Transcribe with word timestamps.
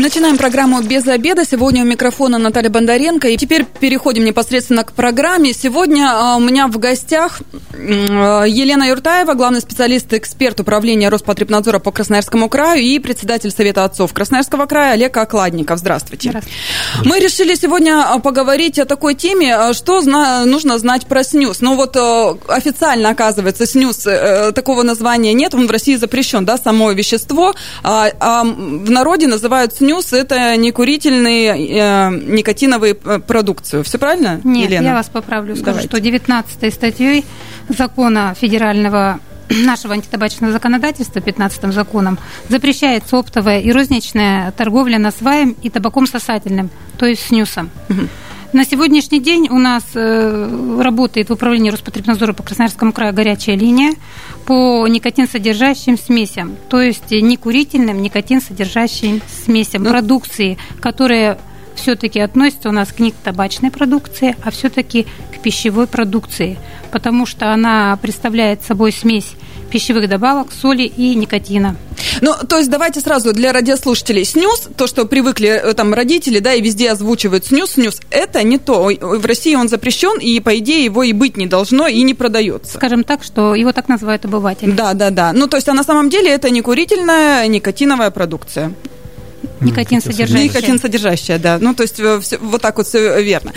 Начинаем 0.00 0.38
программу 0.38 0.80
«Без 0.80 1.06
обеда». 1.06 1.44
Сегодня 1.44 1.82
у 1.82 1.84
микрофона 1.84 2.38
Наталья 2.38 2.70
Бондаренко. 2.70 3.28
И 3.28 3.36
теперь 3.36 3.66
переходим 3.66 4.24
непосредственно 4.24 4.82
к 4.82 4.94
программе. 4.94 5.52
Сегодня 5.52 6.08
а, 6.10 6.36
у 6.36 6.40
меня 6.40 6.68
в 6.68 6.78
гостях 6.78 7.42
а, 7.74 8.44
Елена 8.44 8.84
Юртаева, 8.84 9.34
главный 9.34 9.60
специалист, 9.60 10.10
эксперт 10.14 10.58
управления 10.58 11.10
Роспотребнадзора 11.10 11.80
по 11.80 11.92
Красноярскому 11.92 12.48
краю 12.48 12.82
и 12.82 12.98
председатель 12.98 13.50
Совета 13.50 13.84
отцов 13.84 14.14
Красноярского 14.14 14.64
края 14.64 14.94
Олег 14.94 15.14
Окладников. 15.18 15.78
Здравствуйте. 15.78 16.30
Здравствуйте. 16.30 16.58
Мы 17.04 17.20
решили 17.20 17.54
сегодня 17.54 18.02
а, 18.02 18.18
поговорить 18.20 18.78
о 18.78 18.86
такой 18.86 19.14
теме, 19.14 19.74
что 19.74 20.00
нужно 20.46 20.78
знать 20.78 21.04
про 21.08 21.22
СНЮС. 21.22 21.60
Ну 21.60 21.74
вот 21.74 21.94
официально, 22.48 23.10
оказывается, 23.10 23.66
СНЮС 23.66 24.06
э, 24.06 24.52
такого 24.52 24.82
названия 24.82 25.34
нет, 25.34 25.54
он 25.54 25.66
в 25.66 25.70
России 25.70 25.96
запрещен, 25.96 26.46
да, 26.46 26.56
само 26.56 26.92
вещество, 26.92 27.54
в 27.82 28.90
народе 28.90 29.26
называют 29.26 29.74
СНЮС 29.74 29.89
снюс– 29.90 30.12
это 30.12 30.56
некурительные 30.56 31.48
э, 31.48 32.10
никотиновые 32.10 32.96
э, 33.04 33.18
продукцию. 33.18 33.82
Все 33.82 33.98
правильно, 33.98 34.40
Нет, 34.44 34.70
Елена? 34.70 34.84
я 34.84 34.94
вас 34.94 35.08
поправлю, 35.08 35.56
скажу, 35.56 35.78
Давайте. 35.78 35.88
что 35.88 36.00
19 36.00 36.74
статьей 36.74 37.24
закона 37.68 38.34
федерального 38.38 39.18
нашего 39.48 39.94
антитабачного 39.94 40.52
законодательства, 40.52 41.20
15 41.20 41.72
законом, 41.72 42.18
запрещается 42.48 43.16
оптовая 43.18 43.60
и 43.60 43.72
розничная 43.72 44.52
торговля 44.52 44.98
насваем 44.98 45.56
и 45.62 45.70
табаком 45.70 46.06
сосательным, 46.06 46.70
то 46.96 47.06
есть 47.06 47.26
снюсом. 47.26 47.70
Угу. 47.88 48.02
На 48.52 48.64
сегодняшний 48.64 49.20
день 49.20 49.48
у 49.48 49.58
нас 49.58 49.84
э, 49.94 50.80
работает 50.82 51.28
в 51.28 51.32
управлении 51.32 51.70
Роспотребнадзора 51.70 52.32
по 52.32 52.42
Красноярскому 52.42 52.92
краю 52.92 53.14
горячая 53.14 53.54
линия 53.54 53.92
по 54.44 54.88
никотин-содержащим 54.88 55.96
смесям, 55.96 56.56
то 56.68 56.80
есть 56.80 57.12
некурительным 57.12 58.02
никотин-содержащим 58.02 59.22
смесям 59.44 59.84
ну, 59.84 59.90
продукции, 59.90 60.58
которые 60.80 61.38
все-таки 61.76 62.18
относятся 62.18 62.70
у 62.70 62.72
нас 62.72 62.92
к 62.92 62.98
не 62.98 63.12
табачной 63.12 63.70
продукции, 63.70 64.34
а 64.42 64.50
все-таки 64.50 65.06
пищевой 65.42 65.86
продукции, 65.86 66.58
потому 66.90 67.26
что 67.26 67.52
она 67.52 67.98
представляет 68.00 68.62
собой 68.62 68.92
смесь 68.92 69.34
пищевых 69.70 70.08
добавок, 70.08 70.48
соли 70.52 70.82
и 70.82 71.14
никотина. 71.14 71.76
Ну, 72.20 72.34
то 72.48 72.58
есть 72.58 72.70
давайте 72.70 73.00
сразу 73.00 73.32
для 73.32 73.52
радиослушателей. 73.52 74.24
Снюс, 74.24 74.68
то, 74.76 74.86
что 74.86 75.06
привыкли 75.06 75.48
э, 75.48 75.74
там 75.74 75.94
родители, 75.94 76.40
да, 76.40 76.52
и 76.54 76.60
везде 76.60 76.90
озвучивают 76.90 77.46
снюс, 77.46 77.72
снюс, 77.72 78.00
это 78.10 78.42
не 78.42 78.58
то. 78.58 78.90
В 79.00 79.24
России 79.24 79.54
он 79.54 79.68
запрещен, 79.68 80.18
и, 80.18 80.40
по 80.40 80.58
идее, 80.58 80.84
его 80.84 81.02
и 81.02 81.12
быть 81.12 81.36
не 81.36 81.46
должно, 81.46 81.86
и 81.86 82.02
не 82.02 82.14
продается. 82.14 82.74
Скажем 82.74 83.04
так, 83.04 83.22
что 83.22 83.54
его 83.54 83.72
так 83.72 83.88
называют 83.88 84.24
обыватели. 84.24 84.72
Да, 84.72 84.92
да, 84.94 85.10
да. 85.10 85.32
Ну, 85.32 85.46
то 85.46 85.56
есть, 85.56 85.68
а 85.68 85.74
на 85.74 85.84
самом 85.84 86.10
деле 86.10 86.30
это 86.30 86.50
не 86.50 86.60
курительная 86.62 87.46
никотиновая 87.46 88.10
продукция. 88.10 88.72
Никотин 89.60 90.00
содержащая. 90.00 90.44
Никотин 90.44 90.78
содержащая, 90.78 91.38
да. 91.38 91.58
Ну, 91.60 91.74
то 91.74 91.82
есть 91.82 91.98
э, 91.98 92.20
все, 92.20 92.38
вот 92.38 92.60
так 92.60 92.76
вот 92.76 92.86
все 92.86 93.22
верно. 93.22 93.52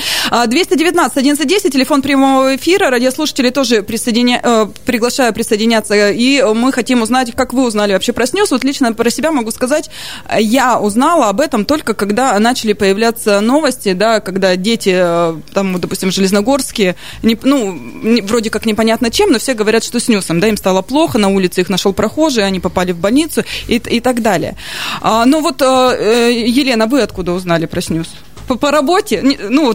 219 0.47 1.17
1110, 1.17 1.73
телефон 1.73 2.01
прямого 2.01 2.55
эфира. 2.55 2.89
Радиослушатели 2.89 3.49
тоже 3.49 3.83
присоединя... 3.83 4.39
Э, 4.43 4.67
приглашаю 4.85 5.33
присоединяться. 5.33 6.11
И 6.11 6.41
мы 6.53 6.71
хотим 6.71 7.01
узнать, 7.01 7.33
как 7.35 7.53
вы 7.53 7.65
узнали 7.65 7.93
вообще 7.93 8.13
про 8.13 8.25
СНИЛС. 8.25 8.51
Вот 8.51 8.63
лично 8.63 8.93
про 8.93 9.09
себя 9.09 9.31
могу 9.31 9.51
сказать, 9.51 9.89
я 10.37 10.79
узнала 10.79 11.29
об 11.29 11.39
этом 11.39 11.65
только 11.65 11.93
когда 11.93 12.37
начали 12.39 12.73
появляться 12.73 13.39
новости, 13.41 13.93
да, 13.93 14.19
когда 14.19 14.55
дети, 14.55 14.93
э, 14.93 15.35
там, 15.53 15.79
допустим, 15.79 16.11
железногорские, 16.11 16.95
не, 17.21 17.37
ну, 17.43 17.73
не, 17.73 18.21
вроде 18.21 18.49
как 18.49 18.65
непонятно 18.65 19.09
чем, 19.09 19.31
но 19.31 19.39
все 19.39 19.53
говорят, 19.53 19.83
что 19.83 19.99
с 19.99 20.07
НЮСом, 20.07 20.39
да, 20.39 20.47
им 20.47 20.57
стало 20.57 20.81
плохо, 20.81 21.17
на 21.17 21.29
улице 21.29 21.61
их 21.61 21.69
нашел 21.69 21.93
прохожий, 21.93 22.45
они 22.45 22.59
попали 22.59 22.91
в 22.91 22.97
больницу 22.97 23.43
и, 23.67 23.75
и 23.75 23.99
так 23.99 24.21
далее. 24.21 24.55
А, 25.01 25.25
но 25.25 25.39
вот 25.39 25.61
Э, 25.63 25.92
Елена, 25.93 26.87
вы 26.87 27.01
откуда 27.01 27.31
узнали 27.33 27.65
про 27.65 27.81
снюс? 27.81 28.07
По, 28.47 28.55
по 28.55 28.71
работе? 28.71 29.21
Ну, 29.49 29.73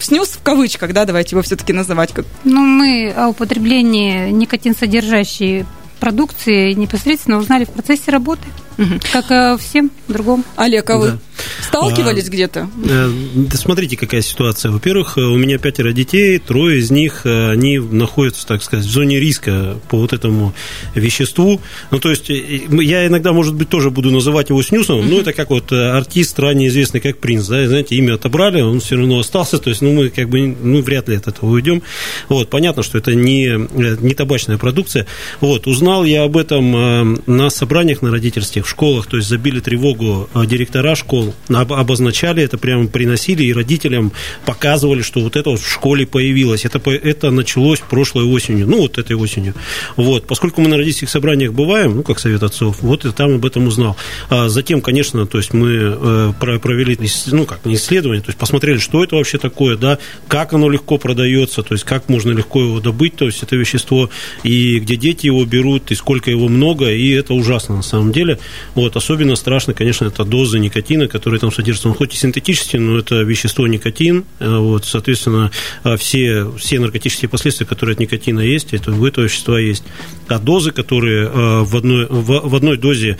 снюс 0.00 0.28
в 0.30 0.42
кавычках, 0.42 0.92
да, 0.92 1.04
давайте 1.04 1.30
его 1.36 1.42
все-таки 1.42 1.72
называть. 1.72 2.12
Как... 2.12 2.24
Ну, 2.44 2.60
мы 2.60 3.12
о 3.16 3.28
употреблении 3.28 4.30
никотин 4.30 4.74
содержащей 4.74 5.66
продукции 6.00 6.72
непосредственно 6.72 7.38
узнали 7.38 7.64
в 7.64 7.70
процессе 7.70 8.10
работы, 8.10 8.44
угу. 8.78 9.00
как 9.12 9.30
э, 9.30 9.56
всем 9.58 9.90
другом. 10.08 10.44
Олег, 10.56 10.88
а 10.90 10.98
вы? 10.98 11.06
Да. 11.12 11.18
Сталкивались 11.62 12.28
а, 12.28 12.30
где-то? 12.30 12.70
Э, 12.88 13.10
да 13.34 13.56
смотрите, 13.56 13.96
какая 13.96 14.22
ситуация. 14.22 14.70
Во-первых, 14.70 15.18
э, 15.18 15.20
у 15.20 15.36
меня 15.36 15.58
пятеро 15.58 15.92
детей, 15.92 16.38
трое 16.38 16.78
из 16.78 16.90
них, 16.90 17.22
э, 17.24 17.50
они 17.50 17.78
находятся, 17.78 18.46
так 18.46 18.62
сказать, 18.62 18.86
в 18.86 18.90
зоне 18.90 19.18
риска 19.20 19.78
по 19.88 19.98
вот 19.98 20.12
этому 20.12 20.54
веществу. 20.94 21.60
Ну, 21.90 21.98
то 21.98 22.10
есть, 22.10 22.28
я 22.28 23.06
иногда, 23.06 23.32
может 23.32 23.54
быть, 23.54 23.68
тоже 23.68 23.90
буду 23.90 24.10
называть 24.10 24.50
его 24.50 24.62
снюсом, 24.62 25.08
но 25.08 25.20
это 25.20 25.32
как 25.32 25.50
вот 25.50 25.72
артист, 25.72 26.38
ранее 26.38 26.68
известный 26.68 27.00
как 27.00 27.18
Принц, 27.18 27.46
да, 27.46 27.66
знаете, 27.66 27.96
имя 27.96 28.14
отобрали, 28.14 28.60
он 28.60 28.80
все 28.80 28.96
равно 28.96 29.18
остался, 29.18 29.58
то 29.58 29.70
есть, 29.70 29.82
ну, 29.82 29.92
мы 29.92 30.10
как 30.10 30.28
бы, 30.28 30.46
ну, 30.46 30.80
вряд 30.82 31.08
ли 31.08 31.16
от 31.16 31.26
этого 31.26 31.50
уйдем. 31.50 31.82
Вот, 32.28 32.50
понятно, 32.50 32.82
что 32.82 32.98
это 32.98 33.14
не, 33.14 33.68
не 33.74 34.14
табачная 34.14 34.58
продукция. 34.58 35.06
Вот, 35.40 35.66
узнал 35.66 36.04
я 36.04 36.24
об 36.24 36.36
этом 36.36 37.20
на 37.26 37.50
собраниях 37.50 38.02
на 38.02 38.10
родительских, 38.10 38.65
в 38.66 38.70
школах, 38.70 39.06
то 39.06 39.16
есть, 39.16 39.28
забили 39.28 39.60
тревогу 39.60 40.28
директора 40.46 40.94
школ, 40.94 41.34
обозначали 41.48 42.42
это, 42.42 42.58
прямо 42.58 42.88
приносили 42.88 43.44
и 43.44 43.52
родителям 43.52 44.12
показывали, 44.44 45.02
что 45.02 45.20
вот 45.20 45.36
это 45.36 45.50
вот 45.50 45.60
в 45.60 45.70
школе 45.70 46.06
появилось. 46.06 46.64
Это, 46.64 46.78
это 46.90 47.30
началось 47.30 47.80
прошлой 47.80 48.24
осенью, 48.24 48.66
ну, 48.66 48.82
вот 48.82 48.98
этой 48.98 49.16
осенью. 49.16 49.54
Вот. 49.96 50.26
Поскольку 50.26 50.60
мы 50.60 50.68
на 50.68 50.76
родительских 50.76 51.10
собраниях 51.10 51.52
бываем, 51.52 51.96
ну, 51.96 52.02
как 52.02 52.18
совет 52.18 52.42
отцов, 52.42 52.82
вот 52.82 53.04
и 53.04 53.12
там 53.12 53.36
об 53.36 53.46
этом 53.46 53.66
узнал. 53.66 53.96
А 54.28 54.48
затем, 54.48 54.80
конечно, 54.80 55.26
то 55.26 55.38
есть 55.38 55.54
мы 55.54 55.70
э, 55.72 56.32
провели, 56.38 56.98
ну, 57.26 57.46
как 57.46 57.60
исследование, 57.66 58.22
то 58.22 58.30
есть 58.30 58.38
посмотрели, 58.38 58.78
что 58.78 59.02
это 59.02 59.16
вообще 59.16 59.38
такое, 59.38 59.76
да, 59.76 59.98
как 60.28 60.52
оно 60.52 60.68
легко 60.68 60.98
продается, 60.98 61.62
то 61.62 61.72
есть 61.72 61.84
как 61.84 62.08
можно 62.08 62.32
легко 62.32 62.60
его 62.60 62.80
добыть, 62.80 63.16
то 63.16 63.26
есть 63.26 63.42
это 63.42 63.56
вещество, 63.56 64.10
и 64.42 64.78
где 64.80 64.96
дети 64.96 65.26
его 65.26 65.44
берут, 65.44 65.90
и 65.90 65.94
сколько 65.94 66.30
его 66.30 66.48
много, 66.48 66.90
и 66.90 67.10
это 67.10 67.34
ужасно 67.34 67.76
на 67.76 67.82
самом 67.82 68.12
деле. 68.12 68.38
Вот. 68.74 68.96
Особенно 68.96 69.36
страшно, 69.36 69.74
конечно, 69.74 70.06
это 70.06 70.24
доза 70.24 70.58
никотина, 70.58 71.08
который 71.08 71.38
там 71.40 71.52
содержится, 71.52 71.88
он 71.88 71.94
хоть 71.94 72.14
и 72.14 72.16
синтетический, 72.16 72.78
но 72.78 72.98
это 72.98 73.22
вещество 73.22 73.66
никотин, 73.66 74.24
э, 74.38 74.56
вот, 74.56 74.84
соответственно, 74.84 75.50
э, 75.84 75.96
все, 75.96 76.50
все 76.58 76.78
наркотические 76.78 77.28
последствия, 77.28 77.66
которые 77.66 77.94
от 77.94 78.00
никотина 78.00 78.40
есть, 78.40 78.72
это 78.72 78.92
у 78.92 79.06
этого 79.06 79.24
вещества 79.24 79.58
есть. 79.58 79.84
А 80.28 80.38
дозы, 80.38 80.72
которые 80.72 81.26
э, 81.26 81.62
в 81.62 81.76
одной, 81.76 82.06
в, 82.06 82.48
в 82.48 82.54
одной 82.54 82.76
дозе 82.76 83.18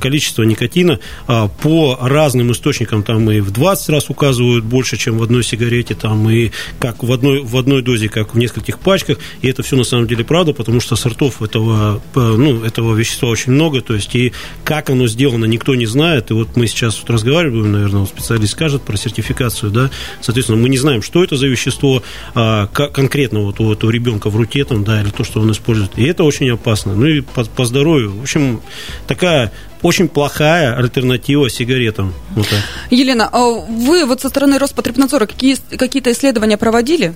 количество 0.00 0.42
никотина 0.42 0.98
по 1.26 1.98
разным 2.00 2.52
источникам, 2.52 3.02
там 3.02 3.30
и 3.30 3.40
в 3.40 3.50
20 3.50 3.88
раз 3.90 4.10
указывают 4.10 4.64
больше, 4.64 4.96
чем 4.96 5.18
в 5.18 5.22
одной 5.22 5.44
сигарете, 5.44 5.94
там 5.94 6.28
и 6.28 6.50
как 6.78 7.02
в 7.02 7.12
одной, 7.12 7.42
в 7.42 7.56
одной 7.56 7.82
дозе, 7.82 8.08
как 8.08 8.34
в 8.34 8.38
нескольких 8.38 8.78
пачках, 8.78 9.18
и 9.42 9.48
это 9.48 9.62
все 9.62 9.76
на 9.76 9.84
самом 9.84 10.06
деле 10.06 10.24
правда, 10.24 10.52
потому 10.52 10.80
что 10.80 10.96
сортов 10.96 11.42
этого, 11.42 12.02
ну, 12.14 12.64
этого 12.64 12.94
вещества 12.94 13.28
очень 13.28 13.52
много, 13.52 13.80
то 13.80 13.94
есть 13.94 14.14
и 14.14 14.32
как 14.70 14.88
оно 14.88 15.08
сделано, 15.08 15.46
никто 15.46 15.74
не 15.74 15.86
знает, 15.86 16.30
и 16.30 16.32
вот 16.32 16.56
мы 16.56 16.68
сейчас 16.68 17.00
вот 17.00 17.10
разговариваем, 17.10 17.72
наверное, 17.72 18.06
специалист 18.06 18.52
скажет 18.52 18.82
про 18.82 18.96
сертификацию, 18.96 19.72
да, 19.72 19.90
соответственно, 20.20 20.62
мы 20.62 20.68
не 20.68 20.78
знаем, 20.78 21.02
что 21.02 21.24
это 21.24 21.34
за 21.34 21.48
вещество 21.48 22.04
а, 22.36 22.68
конкретно 22.68 23.40
вот 23.40 23.58
у 23.58 23.72
этого 23.72 23.90
ребенка 23.90 24.30
в 24.30 24.36
руке, 24.36 24.64
там, 24.64 24.84
да, 24.84 25.00
или 25.00 25.10
то, 25.10 25.24
что 25.24 25.40
он 25.40 25.50
использует, 25.50 25.98
и 25.98 26.04
это 26.04 26.22
очень 26.22 26.48
опасно, 26.48 26.94
ну 26.94 27.04
и 27.04 27.20
по, 27.20 27.42
по 27.46 27.64
здоровью, 27.64 28.12
в 28.12 28.22
общем, 28.22 28.60
такая 29.08 29.50
очень 29.82 30.06
плохая 30.06 30.76
альтернатива 30.76 31.50
сигаретам. 31.50 32.14
Вот 32.36 32.46
так. 32.48 32.60
Елена, 32.90 33.28
а 33.32 33.40
вы 33.48 34.04
вот 34.04 34.20
со 34.20 34.28
стороны 34.28 34.58
Роспотребнадзора 34.58 35.26
какие, 35.26 35.56
какие-то 35.76 36.12
исследования 36.12 36.58
проводили? 36.58 37.14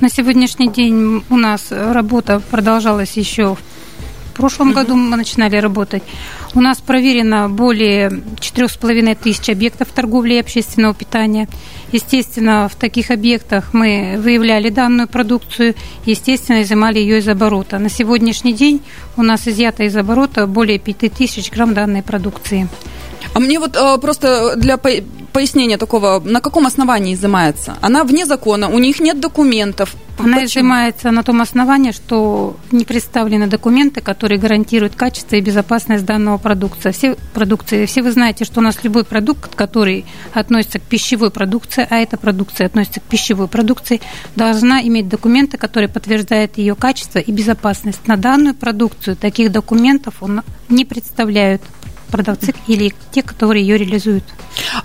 На 0.00 0.08
сегодняшний 0.08 0.70
день 0.70 1.22
у 1.28 1.36
нас 1.36 1.66
работа 1.70 2.40
продолжалась 2.50 3.18
еще 3.18 3.56
в 3.56 3.75
прошлом 4.36 4.72
году 4.72 4.94
мы 4.94 5.16
начинали 5.16 5.56
работать. 5.56 6.02
У 6.54 6.60
нас 6.60 6.78
проверено 6.78 7.48
более 7.48 8.08
4,5 8.08 9.18
тысяч 9.22 9.48
объектов 9.48 9.88
торговли 9.88 10.34
и 10.34 10.38
общественного 10.38 10.94
питания. 10.94 11.48
Естественно, 11.92 12.68
в 12.68 12.76
таких 12.76 13.10
объектах 13.10 13.72
мы 13.72 14.16
выявляли 14.18 14.70
данную 14.70 15.08
продукцию, 15.08 15.74
естественно, 16.04 16.62
изымали 16.62 16.98
ее 16.98 17.18
из 17.18 17.28
оборота. 17.28 17.78
На 17.78 17.88
сегодняшний 17.88 18.52
день 18.52 18.82
у 19.16 19.22
нас 19.22 19.48
изъято 19.48 19.84
из 19.84 19.96
оборота 19.96 20.46
более 20.46 20.78
5 20.78 21.12
тысяч 21.12 21.50
грамм 21.50 21.74
данной 21.74 22.02
продукции. 22.02 22.68
А 23.34 23.40
мне 23.40 23.58
вот 23.58 23.76
э, 23.76 23.98
просто 23.98 24.54
для 24.56 24.76
пояснения 24.78 25.78
такого, 25.78 26.20
на 26.24 26.40
каком 26.40 26.66
основании 26.66 27.14
изымается? 27.14 27.76
Она 27.80 28.04
вне 28.04 28.26
закона, 28.26 28.68
у 28.68 28.78
них 28.78 29.00
нет 29.00 29.20
документов, 29.20 29.94
Она 30.18 30.40
Почему? 30.40 30.62
изымается 30.62 31.10
на 31.10 31.22
том 31.22 31.40
основании, 31.40 31.92
что 31.92 32.56
не 32.72 32.84
представлены 32.84 33.46
документы, 33.46 34.00
которые 34.00 34.38
гарантируют 34.38 34.94
качество 34.94 35.36
и 35.36 35.40
безопасность 35.40 36.04
данного 36.04 36.38
продукта. 36.38 36.92
Все 36.92 37.16
продукции, 37.34 37.86
все 37.86 38.02
вы 38.02 38.12
знаете, 38.12 38.44
что 38.44 38.60
у 38.60 38.62
нас 38.62 38.82
любой 38.82 39.04
продукт, 39.04 39.54
который 39.54 40.06
относится 40.32 40.78
к 40.78 40.82
пищевой 40.82 41.30
продукции, 41.30 41.86
а 41.88 41.96
эта 41.98 42.16
продукция 42.16 42.66
относится 42.66 43.00
к 43.00 43.04
пищевой 43.04 43.48
продукции, 43.48 44.00
должна 44.36 44.82
иметь 44.82 45.08
документы, 45.08 45.58
которые 45.58 45.88
подтверждают 45.88 46.56
ее 46.56 46.74
качество 46.74 47.18
и 47.18 47.32
безопасность. 47.32 48.06
На 48.06 48.16
данную 48.16 48.54
продукцию 48.54 49.16
таких 49.16 49.52
документов 49.52 50.14
он 50.20 50.42
не 50.68 50.84
представляют 50.84 51.62
продавцы 52.06 52.54
или 52.66 52.92
те, 53.12 53.22
которые 53.22 53.66
ее 53.66 53.78
реализуют. 53.78 54.24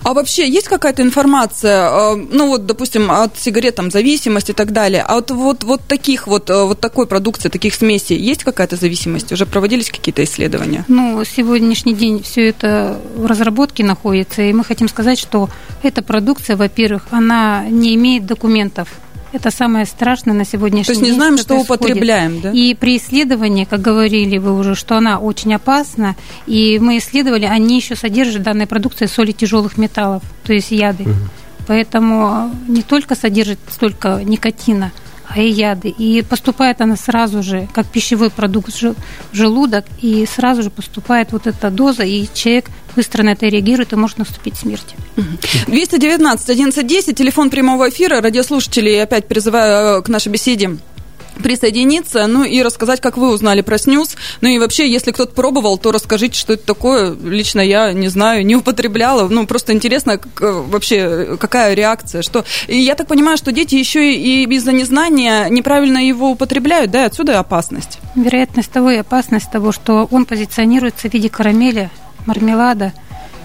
А 0.02 0.12
вообще 0.14 0.48
есть 0.48 0.68
какая-то 0.68 1.02
информация, 1.02 1.88
э, 1.88 2.16
ну 2.16 2.48
вот, 2.48 2.66
допустим, 2.66 3.10
от 3.10 3.38
сигарет 3.38 3.76
там 3.76 3.90
зависимость 3.90 4.50
и 4.50 4.52
так 4.52 4.72
далее, 4.72 5.04
а 5.06 5.14
вот, 5.14 5.30
вот, 5.30 5.64
вот 5.64 5.80
таких 5.86 6.26
вот, 6.26 6.50
э, 6.50 6.64
вот 6.64 6.80
такой 6.80 7.06
продукции, 7.06 7.48
таких 7.48 7.74
смесей, 7.74 8.18
есть 8.18 8.44
какая-то 8.44 8.76
зависимость? 8.76 9.32
Уже 9.32 9.46
проводились 9.46 9.90
какие-то 9.90 10.22
исследования? 10.24 10.84
Ну, 10.88 11.24
сегодняшний 11.24 11.94
день 11.94 12.22
все 12.22 12.48
это 12.48 13.00
в 13.16 13.26
разработке 13.26 13.84
находится, 13.84 14.42
и 14.42 14.52
мы 14.52 14.64
хотим 14.64 14.88
сказать, 14.88 15.18
что 15.18 15.48
эта 15.82 16.02
продукция, 16.02 16.56
во-первых, 16.56 17.06
она 17.10 17.64
не 17.68 17.94
имеет 17.94 18.26
документов 18.26 18.88
это 19.32 19.50
самое 19.50 19.86
страшное 19.86 20.34
на 20.34 20.44
сегодняшний 20.44 20.94
день. 20.94 21.02
То 21.02 21.06
есть 21.06 21.12
не 21.12 21.16
знаем, 21.16 21.36
что, 21.36 21.44
что 21.44 21.74
употребляем, 21.74 22.40
да? 22.40 22.50
И 22.52 22.74
при 22.74 22.96
исследовании, 22.98 23.64
как 23.64 23.80
говорили 23.80 24.38
вы 24.38 24.58
уже, 24.58 24.74
что 24.74 24.96
она 24.96 25.18
очень 25.18 25.54
опасна, 25.54 26.16
и 26.46 26.78
мы 26.78 26.98
исследовали, 26.98 27.46
они 27.46 27.76
еще 27.76 27.96
содержат 27.96 28.42
данной 28.42 28.66
продукции 28.66 29.06
соли 29.06 29.32
тяжелых 29.32 29.78
металлов, 29.78 30.22
то 30.44 30.52
есть 30.52 30.70
яды. 30.70 31.04
Угу. 31.04 31.12
Поэтому 31.66 32.50
не 32.68 32.82
только 32.82 33.14
содержит 33.14 33.58
столько 33.70 34.20
никотина, 34.24 34.92
а 35.28 35.40
и 35.40 35.48
яды. 35.48 35.88
И 35.88 36.22
поступает 36.22 36.80
она 36.80 36.96
сразу 36.96 37.42
же, 37.42 37.68
как 37.72 37.86
пищевой 37.86 38.30
продукт 38.30 38.72
в 38.72 38.94
желудок, 39.32 39.84
и 40.00 40.26
сразу 40.26 40.62
же 40.62 40.70
поступает 40.70 41.32
вот 41.32 41.46
эта 41.46 41.70
доза, 41.70 42.02
и 42.02 42.28
человек 42.34 42.66
быстро 42.94 43.22
на 43.22 43.30
это 43.30 43.46
реагирует, 43.46 43.92
и 43.92 43.96
может 43.96 44.18
наступить 44.18 44.56
смерть. 44.56 44.94
219 45.66 46.50
1110, 46.50 47.16
телефон 47.16 47.50
прямого 47.50 47.88
эфира, 47.88 48.20
радиослушателей 48.20 49.02
опять 49.02 49.28
призываю 49.28 49.98
э, 49.98 50.02
к 50.02 50.08
нашей 50.08 50.28
беседе 50.28 50.78
присоединиться, 51.42 52.26
ну 52.26 52.44
и 52.44 52.62
рассказать, 52.62 53.00
как 53.00 53.16
вы 53.16 53.30
узнали 53.30 53.60
про 53.60 53.78
снюс. 53.78 54.16
Ну 54.40 54.48
и 54.48 54.58
вообще, 54.58 54.90
если 54.90 55.10
кто-то 55.10 55.32
пробовал, 55.32 55.78
то 55.78 55.92
расскажите, 55.92 56.38
что 56.38 56.54
это 56.54 56.64
такое. 56.64 57.14
Лично 57.14 57.60
я 57.60 57.92
не 57.92 58.08
знаю, 58.08 58.44
не 58.46 58.56
употребляла. 58.56 59.28
Ну, 59.28 59.46
просто 59.46 59.72
интересно, 59.72 60.18
как, 60.18 60.42
э, 60.42 60.50
вообще, 60.50 61.36
какая 61.38 61.74
реакция. 61.74 62.22
Что... 62.22 62.44
И 62.68 62.78
я 62.78 62.94
так 62.94 63.08
понимаю, 63.08 63.36
что 63.36 63.52
дети 63.52 63.74
еще 63.74 64.14
и 64.14 64.44
из-за 64.44 64.72
незнания 64.72 65.48
неправильно 65.48 65.98
его 65.98 66.30
употребляют, 66.30 66.90
да, 66.90 67.06
отсюда 67.06 67.38
опасность. 67.38 67.98
Вероятность 68.14 68.70
того 68.70 68.90
и 68.90 68.96
опасность 68.96 69.50
того, 69.50 69.72
что 69.72 70.06
он 70.10 70.24
позиционируется 70.24 71.08
в 71.08 71.14
виде 71.14 71.28
карамели, 71.28 71.90
мармелада, 72.26 72.92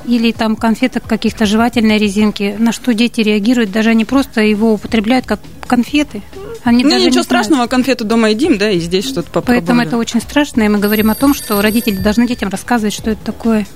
или 0.06 0.32
там 0.32 0.56
конфеток 0.56 1.04
каких-то 1.04 1.46
жевательной 1.46 1.98
резинки, 1.98 2.56
на 2.58 2.72
что 2.72 2.94
дети 2.94 3.22
реагируют, 3.22 3.72
даже 3.72 3.90
они 3.90 4.06
просто 4.06 4.42
его 4.42 4.74
употребляют 4.74 5.26
как 5.26 5.40
конфеты. 5.68 6.22
Они 6.64 6.84
ну, 6.84 6.96
ничего 6.96 7.20
не 7.20 7.24
страшного, 7.24 7.56
знают. 7.56 7.72
конфету 7.72 8.06
дома 8.06 8.30
едим, 8.30 8.58
да, 8.58 8.72
и 8.72 8.80
здесь 8.80 9.06
что-то 9.06 9.30
попробуем. 9.30 9.60
Поэтому 9.60 9.82
это 9.82 9.98
очень 9.98 10.22
страшно, 10.22 10.64
и 10.64 10.68
мы 10.70 10.80
говорим 10.80 11.12
о 11.12 11.16
том, 11.16 11.34
что 11.34 11.62
родители 11.62 11.98
должны 11.98 12.28
детям 12.28 12.50
рассказывать, 12.50 12.94
что 12.94 13.12
это 13.12 13.24
такое. 13.24 13.68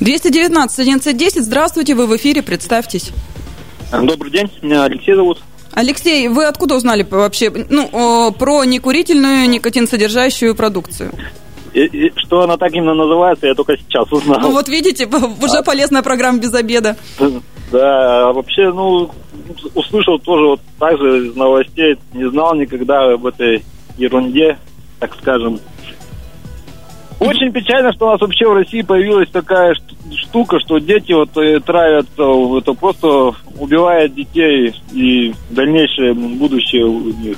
219 0.00 0.78
1110, 0.78 1.44
здравствуйте, 1.44 1.94
вы 1.94 2.06
в 2.06 2.16
эфире, 2.16 2.42
представьтесь. 2.42 3.10
Добрый 3.90 4.30
день, 4.30 4.50
меня 4.62 4.84
Алексей 4.84 5.14
зовут. 5.14 5.42
Алексей, 5.72 6.28
вы 6.28 6.46
откуда 6.46 6.74
узнали 6.76 7.06
вообще 7.08 7.50
ну, 7.50 8.32
про 8.32 8.64
некурительную 8.64 9.48
никотин-содержащую 9.48 10.54
продукцию? 10.54 11.12
И, 11.72 11.80
и, 11.84 12.12
что 12.16 12.42
она 12.42 12.56
так 12.56 12.72
именно 12.72 12.94
называется, 12.94 13.46
я 13.46 13.54
только 13.54 13.76
сейчас 13.76 14.10
узнал. 14.10 14.40
Ну 14.40 14.52
вот 14.52 14.68
видите, 14.68 15.06
уже 15.42 15.58
а. 15.58 15.62
полезная 15.62 16.02
программа 16.02 16.38
без 16.38 16.54
обеда. 16.54 16.96
Да, 17.70 18.28
а 18.28 18.32
вообще, 18.32 18.72
ну, 18.72 19.10
услышал 19.74 20.18
тоже 20.18 20.46
вот 20.46 20.60
так 20.78 20.98
же 20.98 21.26
из 21.26 21.36
новостей, 21.36 21.98
не 22.14 22.28
знал 22.30 22.54
никогда 22.54 23.12
об 23.12 23.26
этой 23.26 23.62
ерунде, 23.98 24.58
так 24.98 25.14
скажем. 25.20 25.60
Очень 27.20 27.52
печально, 27.52 27.92
что 27.92 28.06
у 28.06 28.10
нас 28.12 28.20
вообще 28.20 28.48
в 28.48 28.54
России 28.54 28.82
появилась 28.82 29.28
такая 29.30 29.74
штука, 30.28 30.60
что 30.60 30.78
дети 30.78 31.12
вот 31.12 31.36
э, 31.36 31.58
травятся, 31.60 32.22
это 32.58 32.72
просто 32.74 33.32
убивает 33.58 34.14
детей 34.14 34.72
и 34.92 35.34
дальнейшее 35.50 36.14
будущее 36.14 36.84
у 36.84 37.10
них. 37.10 37.36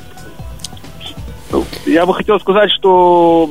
Я 1.86 2.06
бы 2.06 2.14
хотел 2.14 2.38
сказать, 2.38 2.70
что 2.78 3.50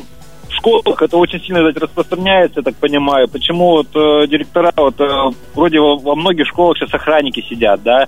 школах 0.59 1.01
это 1.01 1.17
очень 1.17 1.41
сильно 1.41 1.59
кстати, 1.61 1.83
распространяется, 1.83 2.59
я 2.59 2.63
так 2.63 2.75
понимаю. 2.75 3.27
Почему 3.27 3.71
вот 3.71 3.87
э, 3.95 4.27
директора, 4.27 4.71
вот 4.75 4.99
э, 4.99 5.07
вроде 5.55 5.79
во, 5.79 5.97
во 5.97 6.15
многих 6.15 6.47
школах 6.47 6.77
сейчас 6.77 6.93
охранники 6.93 7.41
сидят, 7.41 7.81
да, 7.83 8.07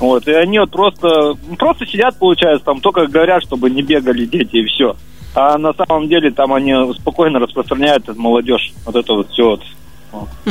вот, 0.00 0.26
и 0.26 0.32
они 0.32 0.58
вот 0.58 0.70
просто, 0.70 1.34
просто 1.58 1.86
сидят, 1.86 2.18
получается, 2.18 2.64
там 2.64 2.80
только 2.80 3.06
говорят, 3.06 3.42
чтобы 3.42 3.70
не 3.70 3.82
бегали 3.82 4.24
дети 4.24 4.56
и 4.56 4.66
все. 4.66 4.96
А 5.34 5.56
на 5.58 5.72
самом 5.72 6.08
деле 6.08 6.30
там 6.30 6.52
они 6.52 6.74
спокойно 6.94 7.38
распространяют 7.38 8.08
молодежь, 8.16 8.72
вот 8.84 8.96
это 8.96 9.12
вот 9.14 9.30
все 9.30 9.50
вот 9.50 9.62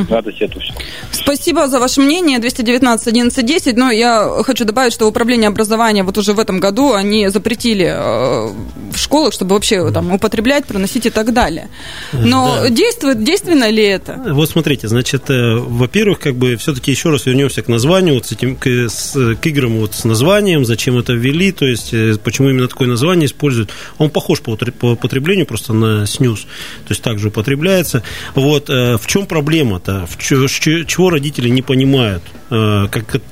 радость 0.09 0.41
эту 0.41 0.59
все. 0.59 0.73
Спасибо 1.11 1.67
за 1.67 1.79
ваше 1.79 2.01
мнение. 2.01 2.39
219 2.39 3.07
11 3.07 3.45
10. 3.45 3.77
Но 3.77 3.91
я 3.91 4.41
хочу 4.43 4.65
добавить, 4.65 4.93
что 4.93 5.07
управление 5.07 5.47
образования 5.47 6.03
вот 6.03 6.17
уже 6.17 6.33
в 6.33 6.39
этом 6.39 6.59
году 6.59 6.93
они 6.93 7.29
запретили 7.29 7.85
э, 7.85 8.53
в 8.91 8.97
школах, 8.97 9.33
чтобы 9.33 9.53
вообще 9.53 9.91
там 9.91 10.11
употреблять, 10.11 10.65
проносить 10.65 11.05
и 11.05 11.09
так 11.09 11.33
далее. 11.33 11.69
Но 12.13 12.57
да. 12.61 12.69
действует, 12.69 13.23
действенно 13.23 13.69
ли 13.69 13.83
это? 13.83 14.21
Вот 14.33 14.49
смотрите, 14.49 14.87
значит, 14.87 15.29
э, 15.29 15.55
во-первых, 15.57 16.19
как 16.19 16.35
бы 16.35 16.55
все-таки 16.55 16.91
еще 16.91 17.09
раз 17.09 17.25
вернемся 17.25 17.61
к 17.61 17.67
названию, 17.67 18.15
вот 18.15 18.25
с 18.25 18.31
этим, 18.31 18.55
к, 18.55 18.67
с, 18.67 19.35
к 19.35 19.45
играм 19.45 19.79
вот 19.79 19.93
с 19.93 20.03
названием, 20.03 20.65
зачем 20.65 20.97
это 20.97 21.13
ввели, 21.13 21.51
то 21.51 21.65
есть 21.65 21.93
э, 21.93 22.15
почему 22.23 22.49
именно 22.49 22.67
такое 22.67 22.87
название 22.87 23.27
используют. 23.27 23.71
Он 23.97 24.09
похож 24.09 24.41
по, 24.41 24.55
по 24.55 24.91
употреблению 24.93 25.45
просто 25.45 25.73
на 25.73 26.07
снюс, 26.07 26.41
то 26.41 26.91
есть 26.91 27.01
также 27.01 27.27
употребляется. 27.27 28.03
Вот 28.35 28.69
в 28.69 29.01
чем 29.05 29.25
проблема? 29.25 29.50
Проблема-то? 29.51 30.07
Чего 30.17 31.09
родители 31.09 31.49
не 31.49 31.61
понимают, 31.61 32.23
э, 32.49 32.87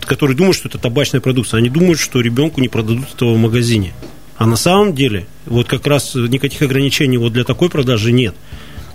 которые 0.05 0.35
думают, 0.35 0.57
что 0.57 0.67
это 0.67 0.77
табачная 0.77 1.21
продукция? 1.21 1.59
Они 1.59 1.69
думают, 1.69 1.99
что 1.99 2.19
ребенку 2.19 2.59
не 2.59 2.67
продадут 2.67 3.05
этого 3.15 3.33
в 3.33 3.37
магазине. 3.37 3.93
А 4.37 4.45
на 4.45 4.57
самом 4.57 4.93
деле, 4.93 5.25
вот 5.45 5.67
как 5.67 5.87
раз 5.87 6.15
никаких 6.15 6.61
ограничений 6.61 7.17
вот 7.17 7.31
для 7.33 7.43
такой 7.43 7.69
продажи 7.69 8.11
нет. 8.11 8.35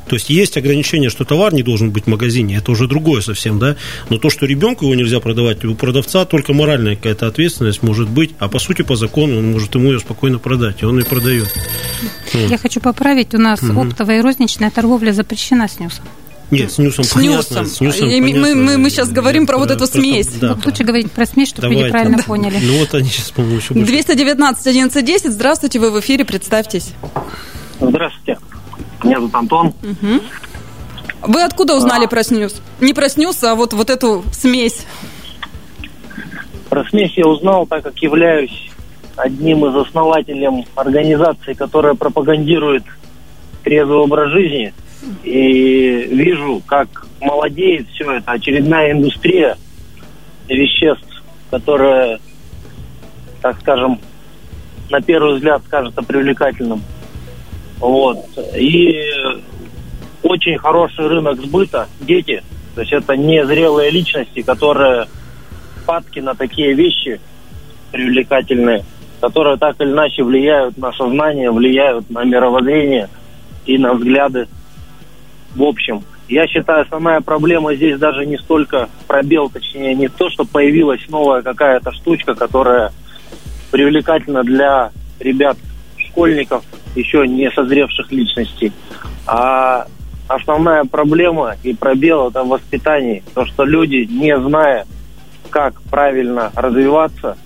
То 0.06 0.16
есть 0.16 0.28
есть 0.28 0.58
ограничение, 0.58 1.08
что 1.08 1.24
товар 1.24 1.54
не 1.54 1.62
должен 1.62 1.90
быть 1.90 2.04
в 2.04 2.08
магазине, 2.08 2.56
это 2.56 2.72
уже 2.72 2.86
другое 2.86 3.22
совсем, 3.22 3.58
да. 3.58 3.76
Но 4.10 4.18
то, 4.18 4.28
что 4.28 4.44
ребенку 4.44 4.84
его 4.84 4.94
нельзя 4.94 5.18
продавать, 5.18 5.64
у 5.64 5.74
продавца 5.74 6.26
только 6.26 6.52
моральная 6.52 6.94
какая-то 6.94 7.26
ответственность 7.26 7.82
может 7.82 8.10
быть, 8.10 8.32
а 8.38 8.48
по 8.48 8.58
сути 8.58 8.82
по 8.82 8.96
закону 8.96 9.38
он 9.38 9.52
может 9.52 9.74
ему 9.74 9.92
ее 9.92 10.00
спокойно 10.00 10.38
продать, 10.38 10.82
и 10.82 10.84
он 10.84 10.98
ее 10.98 11.06
продает. 11.06 11.48
Я 12.34 12.58
хочу 12.58 12.80
поправить, 12.80 13.34
у 13.34 13.38
нас 13.38 13.62
угу. 13.62 13.80
оптовая 13.80 14.18
и 14.18 14.20
розничная 14.20 14.70
торговля 14.70 15.12
запрещена 15.12 15.68
с 15.68 15.76
снюсом. 15.76 16.04
Нет, 16.50 16.70
с 16.70 16.78
нюсом, 16.78 17.04
с 17.04 17.16
нюсом. 17.16 17.66
С 17.66 17.80
нюсом 17.80 18.08
и 18.08 18.20
понятно. 18.20 18.40
Мы, 18.40 18.54
мы, 18.54 18.78
мы 18.78 18.90
сейчас 18.90 19.10
говорим 19.10 19.46
про, 19.46 19.54
про 19.54 19.60
вот 19.60 19.70
эту 19.70 19.90
про, 19.90 19.98
смесь. 19.98 20.28
Да, 20.40 20.56
лучше 20.64 20.84
говорить 20.84 21.10
про 21.10 21.26
смесь, 21.26 21.48
чтобы 21.48 21.62
Давайте. 21.62 21.82
вы 21.82 21.88
неправильно 21.88 22.22
поняли. 22.26 22.58
Ну 22.62 22.78
вот 22.78 22.94
они 22.94 23.08
сейчас, 23.08 23.30
по-моему, 23.30 23.56
еще 23.56 23.74
больше. 23.74 23.86
219 23.86 24.66
1110, 24.66 25.32
здравствуйте, 25.32 25.78
вы 25.78 25.90
в 25.90 26.00
эфире, 26.00 26.24
представьтесь. 26.24 26.92
Здравствуйте, 27.80 28.38
меня 29.02 29.16
зовут 29.16 29.34
Антон. 29.34 29.66
Угу. 29.68 30.20
Вы 31.32 31.42
откуда 31.42 31.74
узнали 31.74 32.04
а. 32.04 32.08
про 32.08 32.22
снюс? 32.22 32.60
Не 32.80 32.92
про 32.92 33.08
снюс, 33.08 33.42
а 33.42 33.54
вот, 33.54 33.72
вот 33.72 33.88
эту 33.88 34.24
смесь. 34.32 34.84
Про 36.68 36.84
смесь 36.84 37.16
я 37.16 37.26
узнал, 37.26 37.66
так 37.66 37.82
как 37.82 37.96
являюсь 37.98 38.70
одним 39.16 39.64
из 39.66 39.76
основателей 39.76 40.66
организации, 40.74 41.54
которая 41.54 41.94
пропагандирует 41.94 42.84
трезвый 43.62 43.98
образ 43.98 44.30
жизни– 44.30 44.74
и 45.22 46.08
вижу, 46.10 46.62
как 46.66 47.06
молодеет 47.20 47.88
все 47.88 48.12
это, 48.12 48.32
очередная 48.32 48.92
индустрия 48.92 49.56
веществ, 50.48 51.22
которая, 51.50 52.20
так 53.40 53.60
скажем, 53.60 54.00
на 54.90 55.00
первый 55.00 55.36
взгляд 55.36 55.62
кажется 55.68 56.02
привлекательным. 56.02 56.82
Вот. 57.78 58.18
И 58.56 58.94
очень 60.22 60.58
хороший 60.58 61.06
рынок 61.06 61.40
сбыта, 61.40 61.88
дети. 62.00 62.42
То 62.74 62.80
есть 62.80 62.92
это 62.92 63.16
незрелые 63.16 63.90
личности, 63.90 64.42
которые 64.42 65.06
падки 65.86 66.18
на 66.18 66.34
такие 66.34 66.74
вещи 66.74 67.20
привлекательные, 67.92 68.84
которые 69.20 69.56
так 69.56 69.80
или 69.80 69.90
иначе 69.92 70.22
влияют 70.22 70.76
на 70.76 70.92
сознание, 70.92 71.50
влияют 71.50 72.10
на 72.10 72.24
мировоззрение 72.24 73.08
и 73.66 73.78
на 73.78 73.94
взгляды 73.94 74.48
в 75.54 75.62
общем. 75.62 76.02
Я 76.28 76.46
считаю, 76.46 76.82
основная 76.82 77.20
проблема 77.20 77.74
здесь 77.74 77.98
даже 77.98 78.24
не 78.24 78.38
столько 78.38 78.88
пробел, 79.06 79.50
точнее, 79.50 79.94
не 79.94 80.08
то, 80.08 80.30
что 80.30 80.44
появилась 80.44 81.06
новая 81.08 81.42
какая-то 81.42 81.92
штучка, 81.92 82.34
которая 82.34 82.92
привлекательна 83.70 84.42
для 84.42 84.90
ребят, 85.20 85.58
школьников, 85.98 86.64
еще 86.94 87.26
не 87.26 87.50
созревших 87.50 88.10
личностей. 88.10 88.72
А 89.26 89.86
основная 90.28 90.84
проблема 90.84 91.56
и 91.62 91.74
пробел 91.74 92.28
это 92.28 92.42
в 92.42 92.48
воспитании. 92.48 93.22
То, 93.34 93.44
что 93.44 93.64
люди, 93.64 94.06
не 94.10 94.38
зная, 94.38 94.86
как 95.50 95.82
правильно 95.82 96.50
развиваться, 96.54 97.36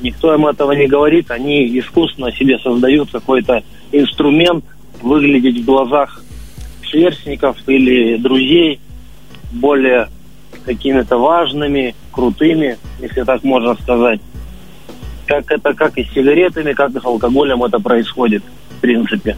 никто 0.00 0.34
им 0.34 0.46
этого 0.46 0.72
не 0.72 0.86
говорит, 0.86 1.30
они 1.30 1.78
искусственно 1.78 2.32
себе 2.32 2.58
создают 2.58 3.10
какой-то 3.10 3.62
инструмент 3.92 4.64
выглядеть 5.02 5.60
в 5.60 5.64
глазах 5.64 6.23
сверстников 6.94 7.56
или 7.66 8.16
друзей 8.16 8.80
более 9.52 10.08
какими-то 10.64 11.18
важными, 11.18 11.94
крутыми, 12.12 12.78
если 13.00 13.24
так 13.24 13.42
можно 13.42 13.74
сказать. 13.74 14.20
Как 15.26 15.50
это 15.50 15.74
как 15.74 15.98
и 15.98 16.04
с 16.04 16.12
сигаретами, 16.12 16.72
как 16.72 16.94
и 16.94 17.00
с 17.00 17.04
алкоголем 17.04 17.64
это 17.64 17.80
происходит, 17.80 18.42
в 18.76 18.80
принципе. 18.80 19.36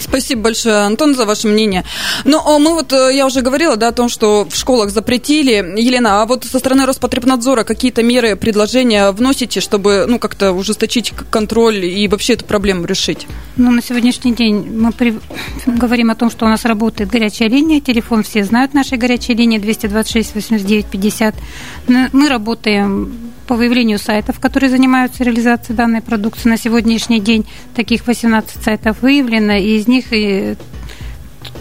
Спасибо 0.00 0.42
большое, 0.42 0.76
Антон, 0.76 1.14
за 1.14 1.26
ваше 1.26 1.48
мнение. 1.48 1.84
Ну, 2.24 2.40
а 2.44 2.58
мы 2.58 2.74
вот, 2.74 2.92
э, 2.92 3.14
я 3.14 3.26
уже 3.26 3.40
говорила, 3.40 3.76
да, 3.76 3.88
о 3.88 3.92
том, 3.92 4.08
что 4.08 4.46
в 4.48 4.54
школах 4.56 4.90
запретили. 4.90 5.52
Елена, 5.76 6.22
а 6.22 6.26
вот 6.26 6.44
со 6.44 6.58
стороны 6.58 6.86
Роспотребнадзора 6.86 7.64
какие-то 7.64 8.02
меры, 8.02 8.36
предложения 8.36 9.10
вносите, 9.10 9.60
чтобы, 9.60 10.06
ну, 10.08 10.18
как-то 10.18 10.52
ужесточить 10.52 11.12
контроль 11.30 11.84
и 11.84 12.08
вообще 12.08 12.34
эту 12.34 12.44
проблему 12.44 12.84
решить? 12.86 13.26
Ну, 13.56 13.70
на 13.70 13.82
сегодняшний 13.82 14.32
день 14.32 14.56
мы 14.70 14.92
при... 14.92 15.18
говорим 15.66 16.10
о 16.10 16.14
том, 16.14 16.30
что 16.30 16.46
у 16.46 16.48
нас 16.48 16.64
работает 16.64 17.10
горячая 17.10 17.48
линия, 17.48 17.80
телефон 17.80 18.22
все 18.22 18.44
знают 18.44 18.74
нашей 18.74 18.98
горячей 18.98 19.34
линии 19.34 19.58
226 19.58 20.34
89 20.34 20.86
50. 20.86 21.34
Мы 22.12 22.28
работаем 22.28 23.27
по 23.48 23.54
выявлению 23.54 23.98
сайтов, 23.98 24.38
которые 24.38 24.68
занимаются 24.68 25.24
реализацией 25.24 25.74
данной 25.74 26.02
продукции. 26.02 26.50
На 26.50 26.58
сегодняшний 26.58 27.18
день 27.18 27.46
таких 27.74 28.06
18 28.06 28.62
сайтов 28.62 29.00
выявлено, 29.00 29.54
и 29.54 29.78
из 29.78 29.88
них 29.88 30.12
и 30.12 30.54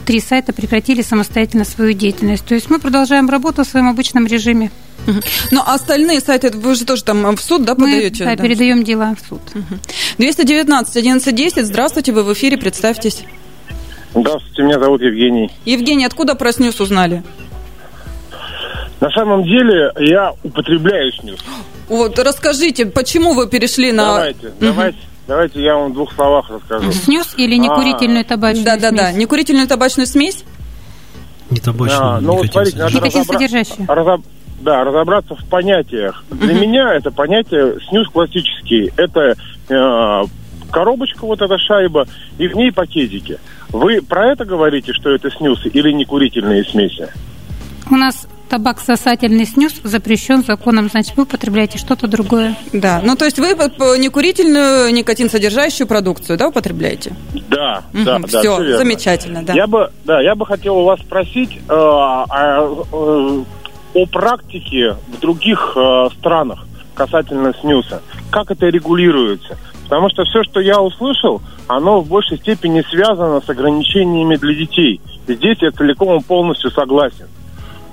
три 0.05 0.19
сайта 0.19 0.51
прекратили 0.51 1.01
самостоятельно 1.01 1.63
свою 1.63 1.93
деятельность. 1.93 2.45
То 2.45 2.55
есть 2.55 2.69
мы 2.69 2.79
продолжаем 2.79 3.29
работу 3.29 3.63
в 3.63 3.67
своем 3.67 3.87
обычном 3.87 4.27
режиме. 4.27 4.69
Ну, 5.51 5.61
а 5.65 5.75
остальные 5.75 6.19
сайты, 6.19 6.51
вы 6.51 6.75
же 6.75 6.83
тоже 6.83 7.05
там 7.05 7.35
в 7.37 7.41
суд, 7.41 7.63
да, 7.63 7.73
подаете? 7.73 8.25
Мы, 8.25 8.31
да, 8.31 8.35
да, 8.35 8.43
передаем 8.43 8.83
дела 8.83 9.15
в 9.15 9.25
суд. 9.25 9.41
219 10.17 10.97
1110, 10.97 11.65
здравствуйте, 11.65 12.11
вы 12.11 12.23
в 12.23 12.33
эфире, 12.33 12.57
представьтесь. 12.57 13.23
Здравствуйте, 14.13 14.63
меня 14.63 14.79
зовут 14.79 15.01
Евгений. 15.01 15.49
Евгений, 15.63 16.05
откуда 16.05 16.35
про 16.35 16.51
снюс 16.51 16.81
узнали? 16.81 17.23
На 18.99 19.09
самом 19.11 19.43
деле 19.43 19.91
я 19.99 20.33
употребляю 20.43 21.13
снюс. 21.13 21.39
Вот, 21.87 22.19
расскажите, 22.19 22.85
почему 22.85 23.33
вы 23.33 23.47
перешли 23.47 23.91
на... 23.91 24.05
Давайте, 24.05 24.47
угу. 24.47 24.55
давайте. 24.59 24.97
Давайте 25.27 25.61
я 25.61 25.75
вам 25.75 25.91
в 25.91 25.93
двух 25.93 26.13
словах 26.13 26.49
расскажу. 26.49 26.89
Снюс 26.93 27.33
или 27.35 27.57
некурительную 27.57 28.21
а, 28.21 28.23
табачную 28.23 28.63
да, 28.63 28.71
смесь? 28.71 28.81
Да-да-да, 28.81 29.11
некурительную 29.11 29.67
табачную 29.67 30.07
смесь? 30.07 30.45
Не 31.49 31.59
табачную, 31.59 32.01
а, 32.01 32.21
ну, 32.21 32.37
вот 32.37 32.47
смотрите, 32.47 32.77
надо 32.77 32.99
разобра... 33.01 33.95
разоб... 33.95 34.21
Да, 34.61 34.83
разобраться 34.85 35.35
в 35.35 35.45
понятиях. 35.45 36.23
Для 36.31 36.53
меня 36.53 36.93
это 36.95 37.11
понятие 37.11 37.77
снюс 37.89 38.07
классический. 38.07 38.91
Это 38.95 39.35
э, 39.69 40.23
коробочка, 40.71 41.25
вот 41.25 41.41
эта 41.41 41.57
шайба, 41.57 42.07
и 42.37 42.47
в 42.47 42.55
ней 42.55 42.71
пакетики. 42.71 43.37
Вы 43.69 44.01
про 44.01 44.31
это 44.31 44.45
говорите, 44.45 44.93
что 44.93 45.11
это 45.11 45.29
снюсы 45.29 45.67
или 45.67 45.91
некурительные 45.91 46.63
смеси? 46.63 47.07
У 47.91 47.95
нас 47.95 48.27
табак 48.47 48.79
сосательный 48.79 49.45
снюс 49.45 49.79
запрещен 49.83 50.43
законом, 50.43 50.89
значит, 50.89 51.15
вы 51.15 51.23
употребляете 51.23 51.77
что-то 51.77 52.07
другое. 52.07 52.55
Да, 52.73 53.01
ну 53.03 53.15
то 53.15 53.25
есть 53.25 53.39
вы 53.39 53.47
некурительную, 53.97 54.93
никотин 54.93 55.29
содержащую 55.29 55.87
продукцию, 55.87 56.37
да, 56.37 56.47
употребляете? 56.47 57.15
Да, 57.49 57.83
угу, 57.93 58.03
да, 58.03 58.19
все, 58.27 58.57
да, 58.57 58.63
все 58.63 58.77
замечательно, 58.77 59.43
да. 59.43 59.53
Я 59.53 59.67
бы, 59.67 59.91
да, 60.05 60.21
я 60.21 60.35
бы 60.35 60.45
хотел 60.45 60.77
у 60.77 60.85
вас 60.85 60.99
спросить 61.01 61.59
э, 61.69 61.73
э, 61.73 62.83
э, 62.93 63.43
о 63.93 64.05
практике 64.05 64.95
в 65.07 65.19
других 65.19 65.73
э, 65.75 66.07
странах 66.17 66.65
касательно 66.93 67.53
снюса. 67.61 68.01
Как 68.31 68.51
это 68.51 68.67
регулируется? 68.67 69.57
Потому 69.83 70.09
что 70.09 70.23
все, 70.25 70.43
что 70.43 70.59
я 70.59 70.81
услышал, 70.81 71.41
оно 71.67 72.01
в 72.01 72.07
большей 72.07 72.37
степени 72.37 72.83
связано 72.89 73.39
с 73.39 73.49
ограничениями 73.49 74.35
для 74.35 74.53
детей. 74.53 74.99
И 75.27 75.33
здесь 75.33 75.57
я 75.61 75.71
целиком 75.71 76.17
и 76.17 76.23
полностью 76.23 76.71
согласен. 76.71 77.27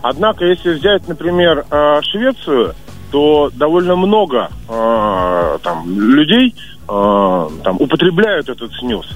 Однако, 0.07 0.45
если 0.45 0.75
взять, 0.75 1.09
например, 1.09 1.65
э, 1.71 2.01
Швецию, 2.03 2.75
то 3.11 3.51
довольно 3.55 3.97
много 3.97 4.51
э, 4.69 5.59
там, 5.63 5.99
людей 5.99 6.55
э, 6.87 7.49
там, 7.65 7.77
употребляют 7.81 8.51
этот 8.51 8.71
снюс. 8.75 9.07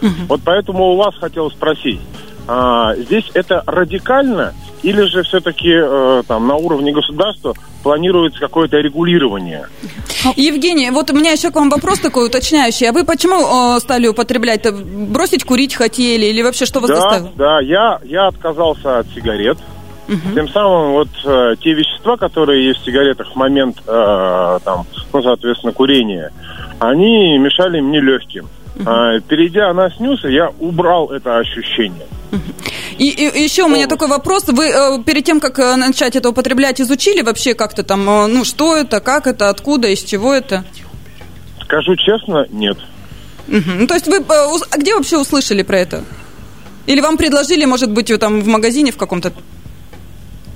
Угу. 0.00 0.10
Вот 0.28 0.40
поэтому 0.42 0.92
у 0.92 0.96
вас 0.96 1.14
хотел 1.16 1.50
спросить, 1.50 2.00
здесь 2.96 3.30
это 3.34 3.62
радикально 3.66 4.54
или 4.82 5.02
же 5.02 5.22
все-таки 5.24 5.70
там 6.26 6.46
на 6.46 6.54
уровне 6.54 6.92
государства 6.92 7.52
планируется 7.82 8.40
какое-то 8.40 8.78
регулирование? 8.78 9.66
Евгений, 10.36 10.90
вот 10.90 11.10
у 11.10 11.14
меня 11.14 11.32
еще 11.32 11.50
к 11.50 11.56
вам 11.56 11.68
вопрос 11.68 11.98
такой 11.98 12.28
уточняющий. 12.28 12.88
А 12.88 12.92
вы 12.92 13.04
почему 13.04 13.78
стали 13.80 14.06
употреблять? 14.06 14.66
Бросить 14.72 15.44
курить 15.44 15.74
хотели 15.74 16.26
или 16.26 16.40
вообще 16.40 16.64
что 16.64 16.80
вас 16.80 16.88
да, 16.88 16.96
заставило? 16.96 17.32
Да, 17.36 17.60
я, 17.60 18.00
я 18.04 18.28
отказался 18.28 19.00
от 19.00 19.08
сигарет. 19.08 19.58
Угу. 20.08 20.34
Тем 20.34 20.48
самым 20.48 20.92
вот 20.92 21.08
э, 21.24 21.56
те 21.60 21.74
вещества, 21.74 22.16
которые 22.16 22.66
есть 22.66 22.80
в 22.80 22.84
сигаретах 22.84 23.30
в 23.30 23.36
момент, 23.36 23.76
э, 23.86 24.58
там, 24.64 24.86
ну, 25.12 25.22
соответственно, 25.22 25.72
курения, 25.72 26.30
они 26.78 27.36
мешали 27.38 27.80
мне 27.80 28.00
легким. 28.00 28.48
Угу. 28.76 28.84
А, 28.86 29.20
перейдя 29.20 29.72
на 29.74 29.90
снюсы, 29.90 30.28
я 30.28 30.50
убрал 30.60 31.10
это 31.10 31.38
ощущение. 31.38 32.06
И, 32.98 33.10
и 33.10 33.42
еще 33.42 33.64
у 33.64 33.68
меня 33.68 33.86
такой 33.86 34.08
вопрос. 34.08 34.44
Вы 34.48 34.66
э, 34.66 35.02
перед 35.04 35.24
тем, 35.24 35.40
как 35.40 35.58
э, 35.58 35.76
начать 35.76 36.16
это 36.16 36.30
употреблять, 36.30 36.80
изучили 36.80 37.22
вообще 37.22 37.54
как-то 37.54 37.82
там, 37.84 38.08
э, 38.08 38.26
ну, 38.26 38.44
что 38.44 38.76
это, 38.76 39.00
как 39.00 39.26
это, 39.26 39.50
откуда, 39.50 39.88
из 39.88 40.02
чего 40.02 40.34
это? 40.34 40.64
Скажу 41.62 41.94
честно, 41.96 42.46
нет. 42.50 42.78
Угу. 43.46 43.70
Ну, 43.80 43.86
то 43.86 43.94
есть 43.94 44.06
вы 44.08 44.16
э, 44.16 44.22
а 44.24 44.78
где 44.78 44.94
вообще 44.94 45.18
услышали 45.18 45.62
про 45.62 45.78
это? 45.78 46.04
Или 46.86 47.00
вам 47.00 47.16
предложили, 47.16 47.64
может 47.66 47.90
быть, 47.92 48.12
там 48.18 48.40
в 48.40 48.46
магазине 48.46 48.90
в 48.90 48.96
каком-то? 48.96 49.32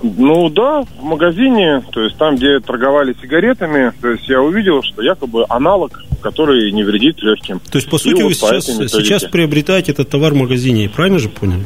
Ну 0.03 0.49
да, 0.49 0.83
в 0.83 1.03
магазине, 1.03 1.83
то 1.93 2.01
есть 2.01 2.17
там, 2.17 2.35
где 2.37 2.59
торговали 2.59 3.15
сигаретами, 3.21 3.93
то 4.01 4.09
есть 4.09 4.29
я 4.29 4.41
увидел, 4.41 4.83
что 4.83 5.01
якобы 5.01 5.45
аналог, 5.49 6.03
который 6.21 6.73
не 6.73 6.83
вредит 6.83 7.23
легким. 7.23 7.61
То 7.61 7.79
есть, 7.79 7.89
по 7.89 7.99
сути, 7.99 8.11
И 8.11 8.23
вы 8.23 8.25
вот 8.25 8.35
сейчас, 8.35 8.67
сейчас 8.67 9.25
приобретаете 9.25 9.93
этот 9.93 10.09
товар 10.09 10.33
в 10.33 10.37
магазине, 10.37 10.89
правильно 10.89 11.21
же 11.21 11.29
понял? 11.29 11.61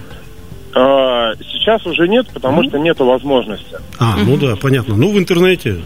А, 0.74 1.34
сейчас 1.36 1.86
уже 1.86 2.06
нет, 2.06 2.26
потому 2.34 2.62
mm 2.62 2.68
что 2.68 2.78
нет 2.78 2.98
возможности. 2.98 3.76
А, 3.98 4.16
ну 4.18 4.36
да, 4.36 4.56
понятно. 4.56 4.96
Ну, 4.96 5.10
в 5.10 5.18
интернете. 5.18 5.80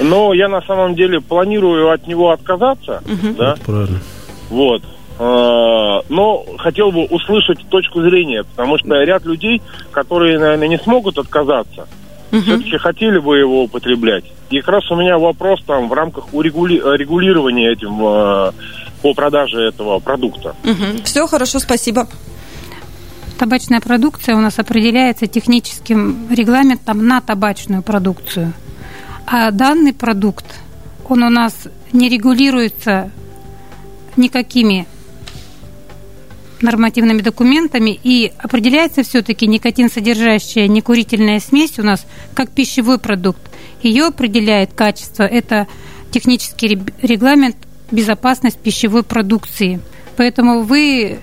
Но 0.00 0.32
я 0.32 0.48
на 0.48 0.62
самом 0.62 0.94
деле 0.94 1.20
планирую 1.20 1.90
от 1.90 2.06
него 2.06 2.30
отказаться. 2.30 3.02
mm 3.04 3.36
Да? 3.36 3.56
правильно. 3.64 4.00
Вот. 4.48 4.82
Э, 5.18 6.00
но 6.08 6.44
хотел 6.58 6.92
бы 6.92 7.04
услышать 7.06 7.66
точку 7.68 8.02
зрения, 8.02 8.44
потому 8.44 8.78
что 8.78 9.02
ряд 9.02 9.24
людей, 9.24 9.62
которые, 9.90 10.38
наверное, 10.38 10.68
не 10.68 10.78
смогут 10.78 11.16
отказаться, 11.18 11.88
угу. 12.32 12.40
все-таки 12.42 12.76
хотели 12.76 13.18
бы 13.18 13.38
его 13.38 13.64
употреблять. 13.64 14.24
И 14.50 14.60
как 14.60 14.68
раз 14.68 14.90
у 14.90 14.96
меня 14.96 15.18
вопрос 15.18 15.60
там 15.66 15.88
в 15.88 15.92
рамках 15.92 16.32
урегули... 16.32 16.76
регулирования 16.98 17.72
этим 17.72 17.94
э, 18.00 18.52
по 19.02 19.14
продаже 19.14 19.68
этого 19.68 19.98
продукта. 20.00 20.54
Угу. 20.64 21.04
Все 21.04 21.26
хорошо, 21.26 21.60
спасибо. 21.60 22.06
Табачная 23.38 23.80
продукция 23.80 24.34
у 24.34 24.40
нас 24.40 24.58
определяется 24.58 25.26
техническим 25.26 26.28
регламентом 26.30 27.06
на 27.06 27.20
табачную 27.20 27.82
продукцию. 27.82 28.52
А 29.26 29.50
данный 29.50 29.92
продукт, 29.92 30.46
он 31.08 31.22
у 31.22 31.30
нас 31.30 31.68
не 31.92 32.08
регулируется 32.08 33.10
никакими 34.16 34.86
нормативными 36.62 37.22
документами 37.22 37.98
и 38.02 38.32
определяется 38.38 39.02
все-таки 39.02 39.46
никотин 39.46 39.90
содержащая 39.90 40.68
некурительная 40.68 41.40
смесь 41.40 41.78
у 41.78 41.82
нас 41.82 42.06
как 42.34 42.50
пищевой 42.50 42.98
продукт. 42.98 43.40
Ее 43.82 44.06
определяет 44.06 44.72
качество. 44.72 45.22
Это 45.22 45.66
технический 46.10 46.78
регламент 47.02 47.56
безопасность 47.90 48.58
пищевой 48.58 49.02
продукции. 49.02 49.80
Поэтому 50.16 50.62
вы 50.62 51.18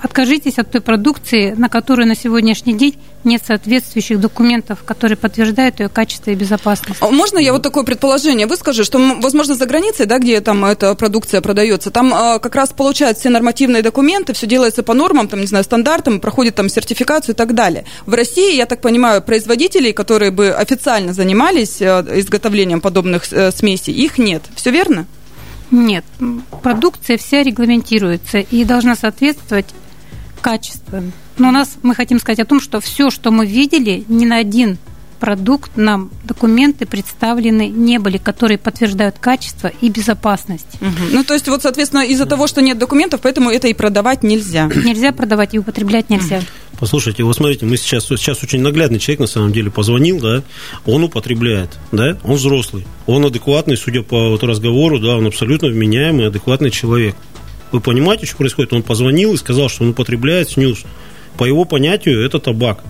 откажитесь 0.00 0.58
от 0.58 0.70
той 0.70 0.80
продукции, 0.80 1.54
на 1.56 1.68
которую 1.68 2.06
на 2.06 2.14
сегодняшний 2.14 2.74
день 2.74 2.96
нет 3.24 3.42
соответствующих 3.46 4.20
документов, 4.20 4.84
которые 4.84 5.16
подтверждают 5.16 5.80
ее 5.80 5.88
качество 5.88 6.30
и 6.30 6.34
безопасность. 6.34 6.98
А 7.00 7.10
можно 7.10 7.38
я 7.38 7.52
вот 7.52 7.62
такое 7.62 7.84
предположение 7.84 8.46
выскажу, 8.46 8.84
что, 8.84 8.98
возможно, 9.20 9.54
за 9.54 9.66
границей, 9.66 10.06
да, 10.06 10.18
где 10.18 10.40
там 10.40 10.64
эта 10.64 10.94
продукция 10.94 11.40
продается, 11.40 11.90
там 11.90 12.14
а, 12.14 12.38
как 12.38 12.54
раз 12.54 12.70
получают 12.70 13.18
все 13.18 13.28
нормативные 13.28 13.82
документы, 13.82 14.32
все 14.34 14.46
делается 14.46 14.82
по 14.82 14.94
нормам, 14.94 15.28
там, 15.28 15.40
не 15.40 15.46
знаю, 15.46 15.64
стандартам, 15.64 16.20
проходит 16.20 16.54
там 16.54 16.68
сертификацию 16.68 17.34
и 17.34 17.36
так 17.36 17.54
далее. 17.54 17.84
В 18.06 18.14
России, 18.14 18.56
я 18.56 18.66
так 18.66 18.80
понимаю, 18.80 19.20
производителей, 19.20 19.92
которые 19.92 20.30
бы 20.30 20.50
официально 20.50 21.12
занимались 21.12 21.82
а, 21.82 22.06
изготовлением 22.14 22.80
подобных 22.80 23.24
а, 23.32 23.50
смесей, 23.50 23.94
их 23.94 24.18
нет. 24.18 24.42
Все 24.54 24.70
верно? 24.70 25.06
Нет, 25.70 26.04
продукция 26.62 27.18
вся 27.18 27.42
регламентируется 27.42 28.38
и 28.38 28.64
должна 28.64 28.96
соответствовать 28.96 29.66
качеству. 30.40 31.02
Но 31.38 31.48
у 31.48 31.52
нас 31.52 31.76
мы 31.82 31.94
хотим 31.94 32.18
сказать 32.18 32.40
о 32.40 32.44
том, 32.44 32.60
что 32.60 32.80
все, 32.80 33.10
что 33.10 33.30
мы 33.30 33.46
видели, 33.46 34.04
ни 34.08 34.26
на 34.26 34.36
один 34.36 34.78
продукт 35.18 35.76
нам 35.76 36.10
документы 36.24 36.86
представлены 36.86 37.68
не 37.68 37.98
были, 37.98 38.18
которые 38.18 38.58
подтверждают 38.58 39.18
качество 39.18 39.70
и 39.80 39.88
безопасность. 39.88 40.76
Угу. 40.80 41.12
Ну, 41.12 41.24
то 41.24 41.34
есть, 41.34 41.48
вот, 41.48 41.62
соответственно, 41.62 42.02
из-за 42.02 42.26
того, 42.26 42.46
что 42.46 42.62
нет 42.62 42.78
документов, 42.78 43.20
поэтому 43.22 43.50
это 43.50 43.68
и 43.68 43.74
продавать 43.74 44.22
нельзя. 44.22 44.66
Нельзя 44.88 45.12
продавать 45.12 45.54
и 45.54 45.58
употреблять 45.58 46.08
нельзя. 46.08 46.40
Послушайте, 46.78 47.24
вот 47.24 47.34
смотрите, 47.34 47.66
мы 47.66 47.76
сейчас, 47.76 48.06
сейчас 48.06 48.42
очень 48.44 48.60
наглядный 48.60 49.00
человек, 49.00 49.20
на 49.20 49.26
самом 49.26 49.52
деле, 49.52 49.68
позвонил, 49.68 50.20
да, 50.20 50.44
он 50.86 51.02
употребляет, 51.02 51.76
да, 51.90 52.16
он 52.22 52.36
взрослый, 52.36 52.86
он 53.06 53.24
адекватный, 53.24 53.76
судя 53.76 54.02
по 54.02 54.30
вот 54.30 54.44
разговору, 54.44 55.00
да, 55.00 55.16
он 55.16 55.26
абсолютно 55.26 55.68
вменяемый, 55.68 56.28
адекватный 56.28 56.70
человек. 56.70 57.16
Вы 57.72 57.80
понимаете, 57.80 58.26
что 58.26 58.36
происходит? 58.36 58.72
Он 58.72 58.82
позвонил 58.82 59.34
и 59.34 59.36
сказал, 59.36 59.68
что 59.68 59.84
он 59.84 59.90
употребляет 59.90 60.50
снюс. 60.50 60.84
По 61.36 61.44
его 61.44 61.64
понятию, 61.64 62.24
это 62.24 62.38
табак 62.38 62.82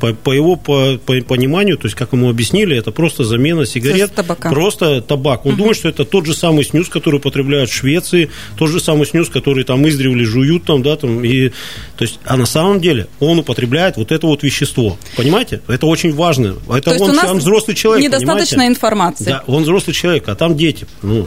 по, 0.00 0.14
по 0.14 0.32
его 0.32 0.56
по, 0.56 0.98
по 1.04 1.20
пониманию, 1.20 1.76
то 1.76 1.86
есть 1.86 1.94
как 1.94 2.12
ему 2.12 2.30
объяснили, 2.30 2.76
это 2.76 2.90
просто 2.90 3.24
замена 3.24 3.66
сигарет, 3.66 4.12
просто 4.40 5.02
табак. 5.02 5.44
Он 5.44 5.52
угу. 5.52 5.58
думает, 5.58 5.76
что 5.76 5.88
это 5.88 6.04
тот 6.04 6.26
же 6.26 6.34
самый 6.34 6.64
снюс, 6.64 6.88
который 6.88 7.16
употребляют 7.16 7.70
в 7.70 7.74
Швеции, 7.74 8.30
тот 8.58 8.70
же 8.70 8.80
самый 8.80 9.06
снюс, 9.06 9.28
который 9.28 9.64
там 9.64 9.86
издревле 9.86 10.24
жуют 10.24 10.64
там, 10.64 10.82
да, 10.82 10.96
там 10.96 11.22
и 11.22 11.50
то 11.50 12.04
есть, 12.04 12.18
а 12.24 12.36
на 12.36 12.46
самом 12.46 12.80
деле 12.80 13.06
он 13.20 13.38
употребляет 13.38 13.96
вот 13.96 14.10
это 14.10 14.26
вот 14.26 14.42
вещество, 14.42 14.98
понимаете? 15.16 15.60
Это 15.68 15.86
очень 15.86 16.14
важно. 16.14 16.56
Это 16.68 16.96
то 16.96 17.04
он, 17.04 17.18
он 17.18 17.38
взрослый 17.38 17.76
человек, 17.76 18.04
недостаточно 18.04 18.56
понимаете? 18.56 18.72
информации. 18.72 19.24
Да, 19.24 19.44
он 19.46 19.62
взрослый 19.62 19.94
человек, 19.94 20.28
а 20.28 20.34
там 20.34 20.56
дети. 20.56 20.86
Ну. 21.02 21.26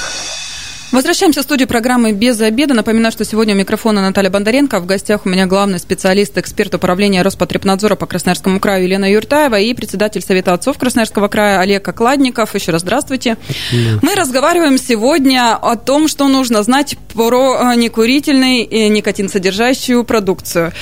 Возвращаемся 0.91 1.39
в 1.39 1.43
студию 1.43 1.69
программы 1.69 2.11
«Без 2.11 2.41
обеда». 2.41 2.73
Напоминаю, 2.73 3.13
что 3.13 3.23
сегодня 3.23 3.55
у 3.55 3.57
микрофона 3.57 4.01
Наталья 4.01 4.29
Бондаренко. 4.29 4.81
В 4.81 4.85
гостях 4.85 5.25
у 5.25 5.29
меня 5.29 5.45
главный 5.45 5.79
специалист, 5.79 6.37
эксперт 6.37 6.75
управления 6.75 7.21
Роспотребнадзора 7.21 7.95
по 7.95 8.05
Красноярскому 8.05 8.59
краю 8.59 8.83
Елена 8.83 9.09
Юртаева 9.09 9.57
и 9.57 9.73
председатель 9.73 10.21
Совета 10.21 10.53
отцов 10.53 10.77
Красноярского 10.77 11.29
края 11.29 11.61
Олег 11.61 11.87
Окладников. 11.87 12.53
Еще 12.55 12.73
раз 12.73 12.81
здравствуйте. 12.81 13.37
Да. 13.71 13.99
Мы 14.01 14.15
разговариваем 14.15 14.77
сегодня 14.77 15.55
о 15.55 15.77
том, 15.77 16.09
что 16.09 16.27
нужно 16.27 16.61
знать 16.61 16.97
про 17.13 17.73
некурительный 17.75 18.63
и 18.63 18.89
никотин 18.89 19.29
содержащую 19.29 20.03
продукцию. 20.03 20.73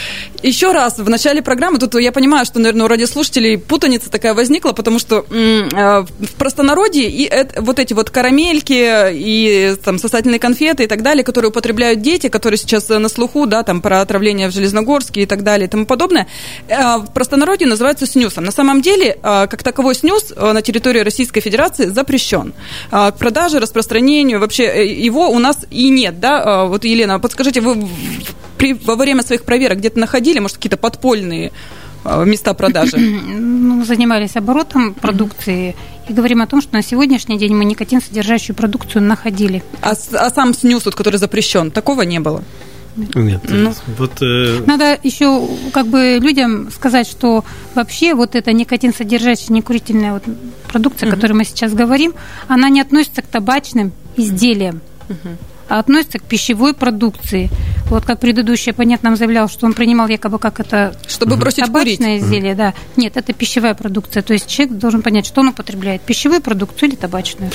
Еще 0.42 0.72
раз, 0.72 0.98
в 0.98 1.08
начале 1.08 1.44
программы, 1.44 1.78
тут 1.78 1.94
я 2.00 2.12
понимаю, 2.12 2.46
что, 2.46 2.58
наверное, 2.58 2.86
у 2.86 2.88
радиослушателей 2.88 3.60
путаница 3.60 4.10
такая 4.10 4.34
возникла, 4.34 4.72
потому 4.72 4.98
что 4.98 5.24
э, 5.30 6.02
в 6.02 6.34
простонародье 6.38 7.08
и 7.08 7.30
вот 7.58 7.78
эти 7.78 7.94
вот 7.94 8.10
карамельки 8.10 9.12
и 9.14 9.76
там 9.84 9.99
сосательные 10.00 10.40
конфеты 10.40 10.84
и 10.84 10.88
так 10.88 11.02
далее, 11.02 11.24
которые 11.24 11.50
употребляют 11.50 12.02
дети, 12.02 12.30
которые 12.30 12.58
сейчас 12.58 12.90
на 12.90 13.10
слуху, 13.10 13.46
да, 13.46 13.64
там 13.64 13.82
про 13.82 14.02
отравление 14.02 14.50
в 14.50 14.52
Железногорске 14.52 15.22
и 15.22 15.26
так 15.26 15.44
далее 15.44 15.68
и 15.68 15.70
тому 15.70 15.86
подобное, 15.86 16.28
э, 16.68 16.98
в 16.98 17.08
простонародье 17.14 17.68
называется 17.68 18.06
снюсом. 18.06 18.44
На 18.44 18.52
самом 18.52 18.82
деле, 18.82 19.18
э, 19.22 19.48
как 19.48 19.64
таковой 19.64 19.96
снюс 19.96 20.34
э, 20.36 20.52
на 20.52 20.62
территории 20.62 21.00
Российской 21.00 21.42
Федерации 21.42 21.86
запрещен. 21.86 22.54
К 22.90 23.12
продаже, 23.12 23.60
распространению, 23.60 24.40
вообще 24.40 24.88
его 24.88 25.30
у 25.30 25.40
нас 25.40 25.66
и 25.72 25.90
нет, 25.90 26.20
да? 26.20 26.66
Вот, 26.66 26.86
Елена, 26.86 27.20
подскажите, 27.20 27.62
вы 27.62 27.88
при, 28.58 28.74
во 28.74 28.96
время 28.96 29.24
своих 29.24 29.44
проверок 29.44 29.80
где-то 29.80 30.00
находили, 30.00 30.40
может, 30.40 30.58
какие-то 30.58 30.78
подпольные 30.78 31.52
места 32.26 32.54
продажи? 32.54 32.98
Ну, 33.70 33.86
занимались 33.86 34.36
оборотом 34.36 34.94
продукции 34.94 35.76
и 36.10 36.14
говорим 36.14 36.42
о 36.42 36.48
том, 36.48 36.62
что 36.62 36.74
на 36.74 36.82
сегодняшний 36.82 37.38
день 37.38 37.54
мы 37.54 37.66
никотин 37.66 38.02
содержащую 38.02 38.56
продукцию 38.56 39.04
находили. 39.04 39.64
А, 39.82 39.92
а 40.14 40.30
сам 40.30 40.54
снюс, 40.54 40.86
вот, 40.86 40.96
который 40.96 41.18
запрещен, 41.18 41.72
такого 41.72 42.02
не 42.02 42.20
было? 42.20 42.44
Нет. 43.16 43.42
Ну, 43.48 43.74
вот, 43.98 44.22
э... 44.22 44.64
Надо 44.66 44.98
еще 45.04 45.48
как 45.72 45.88
бы 45.88 46.18
людям 46.20 46.70
сказать, 46.72 47.08
что 47.08 47.46
вообще 47.76 48.14
вот 48.14 48.36
эта 48.36 48.52
никотин 48.52 48.94
содержащая 48.94 49.54
некурительная 49.56 50.14
вот 50.14 50.24
продукция, 50.68 51.08
угу. 51.08 51.14
о 51.14 51.16
которой 51.16 51.34
мы 51.34 51.46
сейчас 51.46 51.74
говорим, 51.74 52.14
она 52.48 52.70
не 52.70 52.82
относится 52.82 53.22
к 53.22 53.28
табачным 53.28 53.94
изделиям. 54.18 54.82
Угу 55.08 55.38
относится 55.70 56.20
к 56.20 56.24
пищевой 56.24 56.74
продукции. 56.74 57.50
Вот 57.90 58.06
как 58.06 58.20
предыдущий 58.20 58.72
оппонент 58.72 59.02
нам 59.04 59.16
заявлял, 59.16 59.50
что 59.50 59.66
он 59.66 59.74
принимал 59.74 60.08
якобы 60.08 60.38
как 60.38 60.60
это 60.60 60.96
чтобы 61.08 61.38
бросить 61.38 61.66
табачное 61.66 62.18
курить. 62.18 62.24
изделие, 62.24 62.56
да. 62.56 62.74
Нет, 62.98 63.18
это 63.18 63.34
пищевая 63.34 63.74
продукция. 63.74 64.22
То 64.22 64.34
есть 64.34 64.48
человек 64.48 64.78
должен 64.78 65.02
понять, 65.02 65.26
что 65.26 65.42
он 65.42 65.50
употребляет, 65.50 66.02
пищевую 66.02 66.42
продукцию 66.42 66.90
или 66.90 66.96
табачную. 66.96 67.52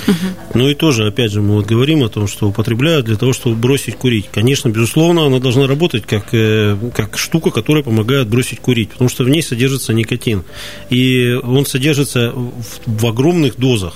Ну 0.54 0.68
и 0.68 0.74
тоже, 0.74 1.06
опять 1.06 1.30
же, 1.30 1.40
мы 1.40 1.54
вот 1.54 1.66
говорим 1.66 2.02
о 2.02 2.08
том, 2.08 2.26
что 2.26 2.48
употребляют 2.48 3.06
для 3.06 3.16
того, 3.16 3.32
чтобы 3.32 3.56
бросить 3.56 3.96
курить. 3.96 4.26
Конечно, 4.32 4.68
безусловно, 4.68 5.26
она 5.26 5.38
должна 5.38 5.66
работать 5.66 6.04
как, 6.06 6.28
э, 6.32 6.76
как 6.94 7.16
штука, 7.18 7.50
которая 7.50 7.82
помогает 7.82 8.28
бросить 8.28 8.60
курить, 8.60 8.90
потому 8.90 9.08
что 9.08 9.24
в 9.24 9.28
ней 9.28 9.42
содержится 9.42 9.92
никотин. 9.92 10.44
И 10.90 11.38
он 11.42 11.66
содержится 11.66 12.32
в, 12.32 12.64
в 12.86 13.06
огромных 13.06 13.56
дозах. 13.56 13.94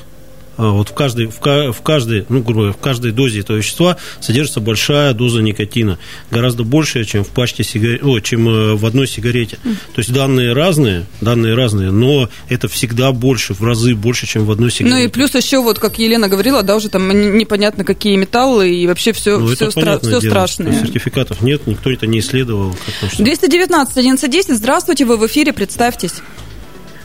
А 0.59 0.73
вот 0.73 0.88
в 0.88 0.92
каждой, 0.92 1.27
в, 1.29 1.40
в 1.40 1.83
каждой, 1.83 2.27
ну, 2.29 2.40
грубо 2.40 2.61
говоря, 2.61 2.73
в 2.73 2.79
каждой 2.79 3.12
дозе 3.12 3.40
этого 3.40 3.57
вещества 3.57 3.97
содержится 4.21 4.59
большая 4.59 5.14
доза 5.14 5.40
никотина, 5.40 6.01
гораздо 6.33 6.64
большая, 6.64 7.05
чем 7.05 7.23
в 7.23 7.29
пачке 7.29 7.62
сигарет, 7.62 8.03
о, 8.03 8.18
чем 8.18 8.49
э, 8.49 8.75
в 8.75 8.85
одной 8.85 9.07
сигарете. 9.07 9.57
То 9.62 9.99
есть 9.99 10.12
данные 10.12 10.53
разные, 10.53 11.07
данные 11.21 11.55
разные, 11.55 11.92
но 11.92 12.29
это 12.49 12.66
всегда 12.66 13.12
больше, 13.12 13.55
в 13.55 13.62
разы 13.62 13.94
больше, 13.94 14.27
чем 14.27 14.47
в 14.47 14.51
одной 14.51 14.73
сигарете. 14.73 14.97
Ну 14.97 15.05
и 15.05 15.07
плюс 15.09 15.33
еще, 15.37 15.62
вот 15.62 15.79
как 15.79 16.01
Елена 16.01 16.29
говорила, 16.29 16.64
да, 16.64 16.75
уже 16.75 16.88
там 16.88 17.09
непонятно 17.38 17.85
какие 17.85 18.16
металлы 18.16 18.75
и 18.75 18.87
вообще 18.88 19.12
все, 19.12 19.38
ну, 19.38 19.55
все, 19.55 19.68
стра- 19.68 20.01
все 20.01 20.21
страшное. 20.21 20.73
Сертификатов 20.73 21.40
нет, 21.40 21.68
никто 21.68 21.88
это 21.92 22.09
не 22.09 22.18
исследовал. 22.18 22.75
219 23.16 23.97
1110, 23.97 24.57
здравствуйте, 24.57 25.05
вы 25.05 25.18
в 25.18 25.27
эфире, 25.29 25.53
представьтесь. 25.53 26.14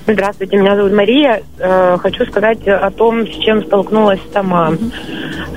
Здравствуйте, 0.06 0.58
меня 0.58 0.76
зовут 0.76 0.92
Мария. 0.92 1.44
Э, 1.60 1.98
хочу 1.98 2.26
сказать 2.26 2.68
о 2.68 2.92
том, 2.92 3.26
с 3.26 3.38
чем 3.38 3.63
столкнулась 3.63 4.20
сама. 4.34 4.74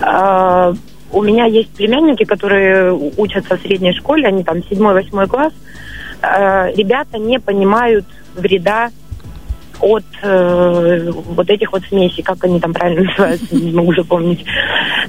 Э, 0.00 0.72
у 1.10 1.22
меня 1.22 1.46
есть 1.46 1.70
племянники, 1.70 2.24
которые 2.24 2.92
учатся 2.92 3.56
в 3.56 3.60
средней 3.62 3.92
школе, 3.92 4.28
они 4.28 4.44
там 4.44 4.62
седьмой-восьмой 4.62 5.26
класс. 5.26 5.52
Э, 6.22 6.72
ребята 6.76 7.18
не 7.18 7.40
понимают 7.40 8.06
вреда 8.36 8.90
от 9.80 10.04
э, 10.22 11.10
вот 11.10 11.50
этих 11.50 11.72
вот 11.72 11.82
смесей, 11.84 12.22
как 12.22 12.44
они 12.44 12.60
там 12.60 12.72
правильно 12.72 13.02
называются, 13.10 13.54
не 13.54 13.72
могу 13.72 13.94
запомнить. 13.94 14.44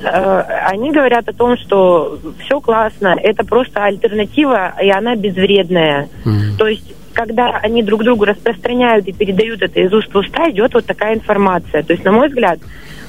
Э, 0.02 0.42
они 0.66 0.92
говорят 0.92 1.30
о 1.30 1.34
том, 1.34 1.58
что 1.58 2.20
все 2.44 2.60
классно, 2.60 3.16
это 3.22 3.46
просто 3.46 3.84
альтернатива, 3.84 4.74
и 4.82 4.90
она 4.90 5.16
безвредная. 5.16 6.10
Mm-hmm. 6.26 6.58
То 6.58 6.68
есть 6.68 6.97
когда 7.18 7.58
они 7.64 7.82
друг 7.82 8.04
другу 8.04 8.26
распространяют 8.26 9.08
и 9.08 9.12
передают 9.12 9.64
это 9.64 9.80
из 9.80 9.92
уст 9.92 10.14
в 10.14 10.18
уста, 10.18 10.52
идет 10.52 10.76
вот 10.76 10.86
такая 10.86 11.16
информация. 11.16 11.82
То 11.82 11.94
есть, 11.94 12.06
на 12.06 12.12
мой 12.12 12.28
взгляд, 12.28 12.60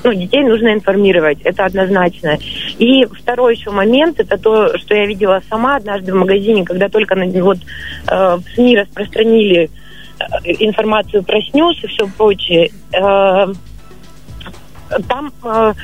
ну, 0.02 0.14
детей 0.14 0.42
нужно 0.44 0.72
информировать, 0.72 1.42
это 1.42 1.66
однозначно. 1.66 2.38
И 2.78 3.04
второй 3.04 3.54
еще 3.54 3.70
момент, 3.70 4.18
это 4.18 4.38
то, 4.38 4.78
что 4.78 4.94
я 4.94 5.04
видела 5.04 5.42
сама 5.50 5.76
однажды 5.76 6.14
в 6.14 6.16
магазине, 6.16 6.64
когда 6.64 6.88
только 6.88 7.14
вот 7.42 7.58
э, 7.58 8.36
в 8.36 8.42
СМИ 8.54 8.78
распространили 8.78 9.68
э, 10.18 10.24
информацию 10.60 11.22
про 11.22 11.42
снюс 11.42 11.76
и 11.84 11.86
все 11.88 12.08
прочее. 12.16 12.70
Э, 12.94 13.52
там, 15.06 15.32
э, 15.44 15.74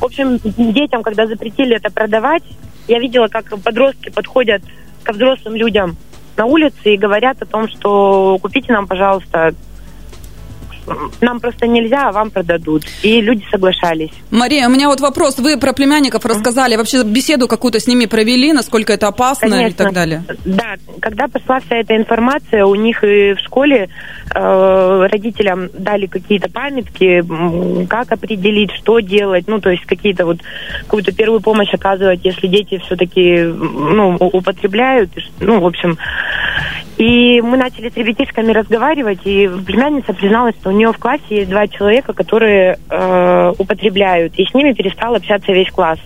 в 0.00 0.04
общем, 0.04 0.38
детям, 0.72 1.02
когда 1.02 1.26
запретили 1.26 1.76
это 1.76 1.92
продавать, 1.92 2.44
я 2.86 2.98
видела, 2.98 3.28
как 3.28 3.44
подростки 3.62 4.08
подходят 4.08 4.62
ко 5.02 5.12
взрослым 5.12 5.54
людям 5.54 5.98
на 6.38 6.46
улице 6.46 6.94
и 6.94 6.96
говорят 6.96 7.42
о 7.42 7.46
том, 7.46 7.68
что 7.68 8.38
купите 8.40 8.72
нам, 8.72 8.86
пожалуйста, 8.86 9.52
нам 11.20 11.40
просто 11.40 11.66
нельзя, 11.66 12.08
а 12.08 12.12
вам 12.12 12.30
продадут. 12.30 12.84
И 13.02 13.20
люди 13.20 13.44
соглашались. 13.50 14.10
Мария, 14.30 14.68
у 14.68 14.70
меня 14.70 14.88
вот 14.88 15.00
вопрос. 15.00 15.38
Вы 15.38 15.58
про 15.58 15.72
племянников 15.72 16.24
рассказали, 16.24 16.76
вообще 16.76 17.02
беседу 17.02 17.48
какую-то 17.48 17.80
с 17.80 17.86
ними 17.86 18.06
провели, 18.06 18.52
насколько 18.52 18.92
это 18.92 19.08
опасно 19.08 19.50
Конечно. 19.50 19.68
и 19.68 19.72
так 19.72 19.92
далее? 19.92 20.24
Да, 20.44 20.74
когда 21.00 21.28
пошла 21.28 21.60
вся 21.60 21.76
эта 21.76 21.96
информация, 21.96 22.64
у 22.64 22.74
них 22.74 23.02
и 23.04 23.34
в 23.34 23.38
школе 23.40 23.88
э, 24.34 25.06
родителям 25.10 25.70
дали 25.72 26.06
какие-то 26.06 26.50
памятки, 26.50 27.24
как 27.86 28.12
определить, 28.12 28.72
что 28.72 29.00
делать, 29.00 29.44
ну, 29.46 29.60
то 29.60 29.70
есть 29.70 29.84
какие-то 29.86 30.26
вот, 30.26 30.38
какую-то 30.82 31.12
первую 31.12 31.40
помощь 31.40 31.72
оказывать, 31.72 32.20
если 32.24 32.46
дети 32.46 32.78
все-таки, 32.78 33.42
ну, 33.42 34.16
употребляют, 34.16 35.10
ну, 35.40 35.60
в 35.60 35.66
общем, 35.66 35.98
И 36.98 37.40
мы 37.40 37.56
начали 37.56 37.90
с 37.90 37.96
ребятишками 37.96 38.50
разговаривать, 38.50 39.20
и 39.24 39.48
племянница 39.64 40.12
призналась, 40.12 40.56
что 40.56 40.70
у 40.70 40.72
нее 40.72 40.92
в 40.92 40.98
классе 40.98 41.22
есть 41.28 41.48
два 41.48 41.68
человека, 41.68 42.12
которые 42.12 42.76
э, 42.90 43.52
употребляют, 43.56 44.34
и 44.36 44.44
с 44.44 44.52
ними 44.52 44.72
перестал 44.72 45.14
общаться 45.14 45.52
весь 45.52 45.70
класс. 45.70 46.00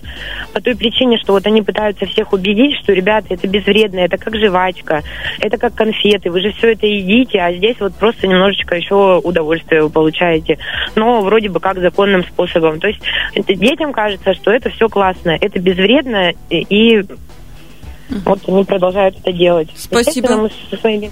По 0.53 0.61
той 0.61 0.75
причине, 0.75 1.17
что 1.17 1.33
вот 1.33 1.47
они 1.47 1.63
пытаются 1.63 2.05
всех 2.05 2.31
убедить, 2.31 2.77
что, 2.83 2.93
ребята, 2.93 3.33
это 3.33 3.47
безвредно, 3.47 4.01
это 4.01 4.17
как 4.17 4.35
жвачка, 4.35 5.01
это 5.39 5.57
как 5.57 5.73
конфеты, 5.73 6.29
вы 6.29 6.41
же 6.41 6.51
все 6.51 6.73
это 6.73 6.85
едите, 6.85 7.39
а 7.39 7.51
здесь 7.51 7.79
вот 7.79 7.95
просто 7.95 8.27
немножечко 8.27 8.75
еще 8.75 9.19
удовольствие 9.23 9.81
вы 9.81 9.89
получаете. 9.89 10.59
Но 10.95 11.21
вроде 11.21 11.49
бы 11.49 11.59
как 11.59 11.79
законным 11.79 12.23
способом. 12.23 12.79
То 12.79 12.89
есть 12.89 13.01
детям 13.47 13.93
кажется, 13.93 14.35
что 14.35 14.51
это 14.51 14.69
все 14.69 14.87
классно, 14.89 15.31
это 15.41 15.59
безвредно, 15.59 16.33
и 16.51 17.03
вот 18.09 18.39
они 18.47 18.63
продолжают 18.63 19.17
это 19.19 19.31
делать. 19.31 19.69
Спасибо. 19.75 20.35
Мы 20.35 20.51
со 20.69 20.77
своими 20.77 21.11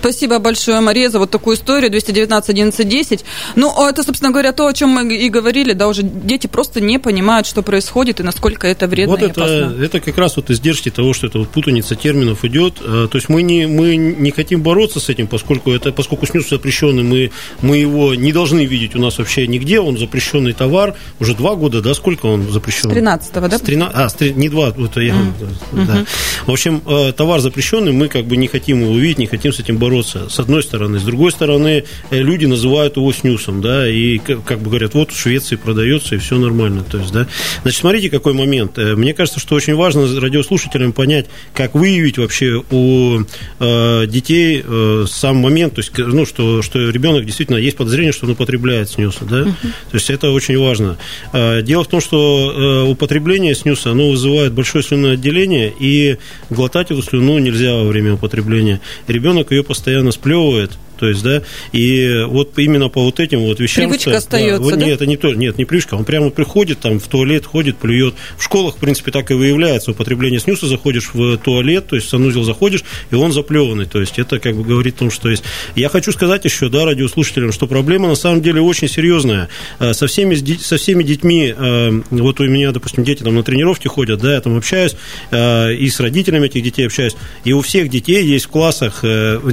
Спасибо 0.00 0.38
большое, 0.38 0.80
Мария, 0.80 1.10
за 1.10 1.18
вот 1.18 1.30
такую 1.30 1.56
историю. 1.56 1.90
219 1.90 2.50
11 2.50 2.88
10. 2.88 3.24
Ну, 3.56 3.88
это, 3.88 4.04
собственно 4.04 4.30
говоря, 4.30 4.52
то, 4.52 4.68
о 4.68 4.72
чем 4.72 4.90
мы 4.90 5.16
и 5.16 5.28
говорили, 5.28 5.72
да, 5.72 5.88
уже 5.88 6.02
дети 6.02 6.46
просто 6.46 6.80
не 6.80 6.98
понимают, 6.98 7.46
что 7.48 7.62
происходит 7.62 8.20
и 8.20 8.22
насколько 8.22 8.68
это 8.68 8.86
вредно 8.86 9.16
вот 9.16 9.22
и 9.22 9.26
это, 9.26 9.44
опасно. 9.44 9.84
это 9.84 10.00
как 10.00 10.16
раз 10.16 10.36
вот 10.36 10.50
издержки 10.50 10.90
того, 10.90 11.12
что 11.14 11.26
это 11.26 11.40
вот 11.40 11.48
путаница 11.48 11.96
терминов 11.96 12.44
идет. 12.44 12.74
А, 12.80 13.08
то 13.08 13.18
есть 13.18 13.28
мы 13.28 13.42
не, 13.42 13.66
мы 13.66 13.96
не 13.96 14.30
хотим 14.30 14.62
бороться 14.62 15.00
с 15.00 15.08
этим, 15.08 15.26
поскольку 15.26 15.72
это, 15.72 15.90
поскольку 15.90 16.26
снюс 16.26 16.48
запрещенный, 16.48 17.02
мы, 17.02 17.30
мы 17.60 17.78
его 17.78 18.14
не 18.14 18.32
должны 18.32 18.64
видеть 18.66 18.94
у 18.94 19.00
нас 19.00 19.18
вообще 19.18 19.48
нигде. 19.48 19.80
Он 19.80 19.98
запрещенный 19.98 20.52
товар. 20.52 20.94
Уже 21.18 21.34
два 21.34 21.56
года, 21.56 21.82
да, 21.82 21.92
сколько 21.94 22.26
он 22.26 22.48
запрещен? 22.50 22.90
С 22.90 22.92
13 22.92 23.32
да? 23.32 23.58
С 23.58 23.60
13, 23.60 23.96
а, 23.96 24.08
с, 24.08 24.20
не 24.20 24.48
два, 24.48 24.68
это 24.68 25.00
я, 25.00 25.14
mm. 25.14 25.32
да. 25.40 25.82
Mm-hmm. 25.82 26.08
В 26.46 26.50
общем, 26.52 26.82
э, 26.86 27.12
товар 27.12 27.40
запрещенный, 27.40 27.92
мы 27.92 28.08
как 28.08 28.26
бы 28.26 28.36
не 28.36 28.46
хотим 28.46 28.82
его 28.82 28.92
увидеть, 28.92 29.18
не 29.18 29.26
хотим 29.26 29.52
с 29.52 29.58
этим 29.58 29.76
бороться 29.76 29.87
бороться, 29.88 30.28
с 30.28 30.38
одной 30.38 30.62
стороны. 30.62 30.98
С 30.98 31.02
другой 31.02 31.32
стороны, 31.32 31.84
э, 32.10 32.22
люди 32.22 32.44
называют 32.44 32.96
его 32.96 33.10
снюсом, 33.12 33.62
да, 33.62 33.88
и 33.88 34.18
как 34.18 34.60
бы 34.60 34.68
говорят, 34.68 34.92
вот 34.92 35.12
в 35.12 35.18
Швеции 35.18 35.56
продается, 35.56 36.14
и 36.14 36.18
все 36.18 36.36
нормально. 36.36 36.84
То 36.84 36.98
есть, 36.98 37.12
да. 37.12 37.26
Значит, 37.62 37.80
смотрите, 37.80 38.10
какой 38.10 38.34
момент. 38.34 38.78
Э, 38.78 38.94
мне 38.96 39.14
кажется, 39.14 39.40
что 39.40 39.54
очень 39.54 39.74
важно 39.74 40.20
радиослушателям 40.20 40.92
понять, 40.92 41.26
как 41.54 41.74
выявить 41.74 42.18
вообще 42.18 42.62
у 42.70 43.20
э, 43.60 44.06
детей 44.06 44.62
сам 45.06 45.36
момент, 45.36 45.74
то 45.74 45.80
есть, 45.80 45.96
ну, 45.96 46.26
что, 46.26 46.60
что 46.62 46.90
ребенок 46.90 47.24
действительно 47.24 47.56
есть 47.56 47.76
подозрение, 47.76 48.12
что 48.12 48.26
он 48.26 48.32
употребляет 48.32 48.90
снюса, 48.90 49.24
да. 49.24 49.40
Uh-huh. 49.40 49.52
То 49.90 49.94
есть, 49.94 50.10
это 50.10 50.30
очень 50.30 50.58
важно. 50.58 50.98
Дело 51.32 51.84
в 51.84 51.88
том, 51.88 52.00
что 52.00 52.86
употребление 52.88 53.54
снюса, 53.54 53.92
оно 53.92 54.10
вызывает 54.10 54.52
большое 54.52 54.84
слюноотделение, 54.84 55.72
и 55.78 56.18
глотать 56.50 56.90
эту 56.90 57.02
слюну 57.02 57.38
нельзя 57.38 57.74
во 57.74 57.84
время 57.84 58.14
употребления. 58.14 58.80
Ребенок 59.06 59.52
ее 59.52 59.62
постоянно 59.62 59.77
сплевывает, 60.12 60.72
то 60.98 61.08
есть, 61.08 61.22
да, 61.22 61.42
и 61.72 62.24
вот 62.26 62.58
именно 62.58 62.88
по 62.88 63.02
вот 63.02 63.20
этим 63.20 63.40
вот 63.40 63.60
вещам... 63.60 63.84
Привычка 63.84 64.16
остается, 64.16 64.62
вот, 64.62 64.78
да? 64.78 64.84
Нет, 64.84 64.96
это 64.96 65.06
не 65.06 65.16
то, 65.16 65.32
нет, 65.32 65.58
не 65.58 65.64
привычка, 65.64 65.94
он 65.94 66.04
прямо 66.04 66.30
приходит 66.30 66.80
там 66.80 66.98
в 66.98 67.06
туалет, 67.06 67.46
ходит, 67.46 67.78
плюет. 67.78 68.14
В 68.36 68.42
школах, 68.42 68.76
в 68.76 68.78
принципе, 68.78 69.10
так 69.10 69.30
и 69.30 69.34
выявляется 69.34 69.92
употребление 69.92 70.40
снюса, 70.40 70.66
заходишь 70.66 71.10
в 71.12 71.36
туалет, 71.38 71.86
то 71.88 71.96
есть 71.96 72.08
в 72.08 72.10
санузел 72.10 72.42
заходишь, 72.42 72.84
и 73.10 73.14
он 73.14 73.32
заплеванный, 73.32 73.86
то 73.86 74.00
есть 74.00 74.18
это 74.18 74.38
как 74.38 74.56
бы 74.56 74.64
говорит 74.64 74.96
о 74.96 74.98
том, 74.98 75.10
что 75.10 75.28
есть. 75.28 75.44
Я 75.74 75.88
хочу 75.88 76.12
сказать 76.12 76.44
еще, 76.44 76.68
да, 76.68 76.84
радиослушателям, 76.84 77.52
что 77.52 77.66
проблема 77.66 78.08
на 78.08 78.14
самом 78.14 78.42
деле 78.42 78.60
очень 78.60 78.88
серьезная. 78.88 79.48
Э, 79.78 79.92
со 79.94 80.06
всеми, 80.06 80.34
со 80.34 80.76
всеми 80.76 81.02
детьми, 81.02 81.54
э, 81.56 82.02
вот 82.10 82.40
у 82.40 82.44
меня, 82.44 82.72
допустим, 82.72 83.04
дети 83.04 83.22
там 83.22 83.34
на 83.34 83.42
тренировки 83.42 83.88
ходят, 83.88 84.20
да, 84.20 84.34
я 84.34 84.40
там 84.40 84.56
общаюсь, 84.56 84.96
э, 85.30 85.74
и 85.74 85.88
с 85.88 86.00
родителями 86.00 86.46
этих 86.46 86.62
детей 86.62 86.86
общаюсь, 86.86 87.16
и 87.44 87.52
у 87.52 87.60
всех 87.60 87.88
детей 87.90 88.24
есть 88.24 88.46
в 88.46 88.48
классах, 88.48 89.04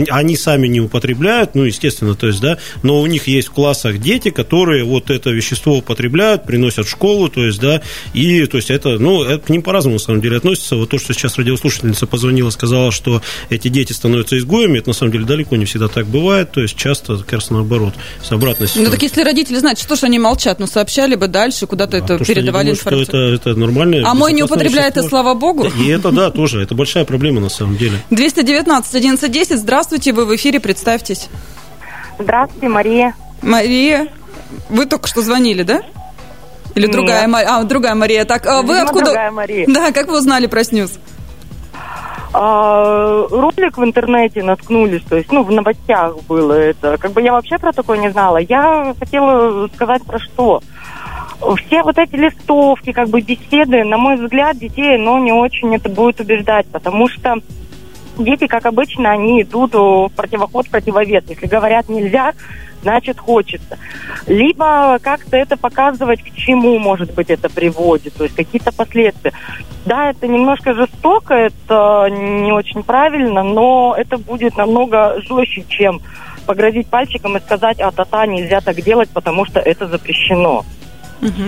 они 0.10 0.38
сами 0.38 0.68
не 0.68 0.82
употребляют, 0.82 1.35
употребляют, 1.36 1.56
ну, 1.56 1.64
естественно, 1.64 2.16
то 2.16 2.28
есть, 2.28 2.40
да, 2.42 2.58
но 2.84 3.02
у 3.02 3.06
них 3.06 3.28
есть 3.28 3.50
в 3.50 3.52
классах 3.52 3.98
дети, 4.00 4.30
которые 4.30 4.84
вот 4.84 5.10
это 5.10 5.30
вещество 5.32 5.78
употребляют, 5.78 6.46
приносят 6.46 6.88
в 6.88 6.90
школу, 6.90 7.30
то 7.30 7.44
есть, 7.44 7.60
да, 7.60 7.82
и, 8.14 8.46
то 8.46 8.58
есть, 8.58 8.72
это, 8.72 8.98
ну, 9.00 9.24
это 9.24 9.46
к 9.46 9.50
ним 9.50 9.62
по-разному, 9.62 9.96
на 9.96 10.00
самом 10.00 10.22
деле, 10.22 10.38
относится. 10.38 10.76
Вот 10.76 10.90
то, 10.90 10.98
что 10.98 11.14
сейчас 11.14 11.38
радиослушательница 11.38 12.08
позвонила, 12.08 12.50
сказала, 12.50 12.92
что 12.92 13.22
эти 13.50 13.68
дети 13.68 13.94
становятся 13.94 14.38
изгоями, 14.38 14.80
это, 14.80 14.90
на 14.90 14.94
самом 14.94 15.12
деле, 15.12 15.26
далеко 15.26 15.56
не 15.56 15.66
всегда 15.66 15.88
так 15.88 16.06
бывает, 16.06 16.52
то 16.52 16.62
есть, 16.62 16.76
часто, 16.76 17.18
как 17.18 17.34
раз 17.34 17.50
наоборот, 17.50 17.94
с 18.24 18.32
обратной 18.32 18.68
ситуацией. 18.68 18.86
Ну, 18.86 18.92
так 18.92 19.02
если 19.04 19.24
родители 19.24 19.58
знают, 19.58 19.80
что 19.80 19.96
же 19.96 20.06
они 20.06 20.20
молчат, 20.20 20.60
ну, 20.60 20.68
сообщали 20.68 21.16
бы 21.16 21.28
дальше, 21.28 21.68
куда-то 21.68 21.92
да, 21.92 21.98
это 21.98 22.18
то, 22.18 22.26
передавали 22.26 22.68
думают, 22.68 22.80
информацию. 22.80 23.36
Это, 23.36 23.50
это 23.50 23.60
нормально. 23.60 24.10
А 24.10 24.14
мой 24.14 24.34
не 24.34 24.44
употребляет, 24.44 24.98
и 24.98 25.02
слава 25.02 25.34
богу. 25.34 25.72
И 25.80 25.88
это, 25.88 26.12
да, 26.12 26.32
тоже, 26.32 26.62
это 26.62 26.76
большая 26.76 27.06
проблема, 27.06 27.42
на 27.42 27.50
самом 27.50 27.78
деле. 27.78 28.00
219 28.10 28.96
1110, 28.96 29.60
здравствуйте, 29.60 30.14
вы 30.14 30.26
в 30.26 30.36
эфире, 30.36 30.60
представьтесь. 30.60 31.25
Здравствуйте, 32.20 32.70
Мария. 32.70 33.14
Мария, 33.42 34.08
вы 34.70 34.86
только 34.86 35.08
что 35.08 35.22
звонили, 35.22 35.64
да? 35.64 35.82
Или 36.76 36.88
Нет. 36.88 36.92
другая 36.92 37.28
Мария? 37.28 37.50
А, 37.50 37.64
другая 37.64 37.96
Мария. 37.96 38.26
Так, 38.26 38.46
а 38.46 38.62
вы 38.62 38.80
откуда? 38.80 39.06
Другая 39.06 39.32
Мария. 39.32 39.66
Да, 39.68 39.92
как 39.92 40.08
вы 40.08 40.18
узнали 40.18 40.48
про 40.48 40.64
снюс? 40.64 41.00
А, 42.34 43.28
ролик 43.30 43.78
в 43.78 43.84
интернете 43.84 44.44
наткнулись, 44.44 45.04
то 45.04 45.16
есть, 45.16 45.32
ну, 45.32 45.44
в 45.44 45.52
новостях 45.52 46.18
было 46.28 46.52
это. 46.52 46.98
Как 46.98 47.12
бы 47.12 47.22
я 47.22 47.32
вообще 47.32 47.58
про 47.58 47.72
такое 47.72 47.98
не 47.98 48.12
знала. 48.12 48.38
Я 48.38 48.94
хотела 49.00 49.68
сказать 49.74 50.04
про 50.04 50.20
что. 50.20 50.62
Все 51.66 51.82
вот 51.84 51.98
эти 51.98 52.16
листовки, 52.16 52.92
как 52.92 53.08
бы 53.08 53.22
беседы, 53.22 53.86
на 53.86 53.98
мой 53.98 54.18
взгляд, 54.18 54.58
детей, 54.58 54.98
но 54.98 55.18
не 55.20 55.32
очень 55.32 55.74
это 55.76 55.88
будет 55.88 56.20
убеждать, 56.20 56.66
потому 56.68 57.08
что 57.08 57.36
дети, 58.18 58.48
как 58.48 58.66
обычно, 58.66 59.12
они 59.12 59.42
идут 59.42 59.74
в 59.74 60.10
противоход, 60.16 60.70
противовес. 60.70 61.24
Если 61.28 61.48
говорят 61.48 61.90
нельзя, 61.90 62.34
значит 62.82 63.20
хочется. 63.20 63.78
Либо 64.28 65.00
как-то 65.02 65.38
это 65.38 65.58
показывать, 65.58 66.22
к 66.22 66.36
чему, 66.36 66.78
может 66.78 67.14
быть, 67.14 67.32
это 67.32 67.50
приводит, 67.50 68.14
то 68.14 68.24
есть 68.24 68.36
какие-то 68.36 68.72
последствия. 68.72 69.34
Да, 69.86 70.12
это 70.12 70.28
немножко 70.28 70.74
жестоко, 70.74 71.34
это 71.34 72.08
не 72.12 72.52
очень 72.52 72.84
правильно, 72.84 73.44
но 73.44 73.96
это 73.98 74.18
будет 74.18 74.56
намного 74.58 75.20
жестче, 75.22 75.64
чем 75.68 76.00
погрозить 76.46 76.88
пальчиком 76.88 77.38
и 77.38 77.40
сказать, 77.40 77.80
а 77.80 77.92
та-та, 77.92 78.28
нельзя 78.28 78.62
так 78.62 78.76
делать, 78.82 79.10
потому 79.10 79.46
что 79.46 79.60
это 79.60 79.88
запрещено. 79.88 80.64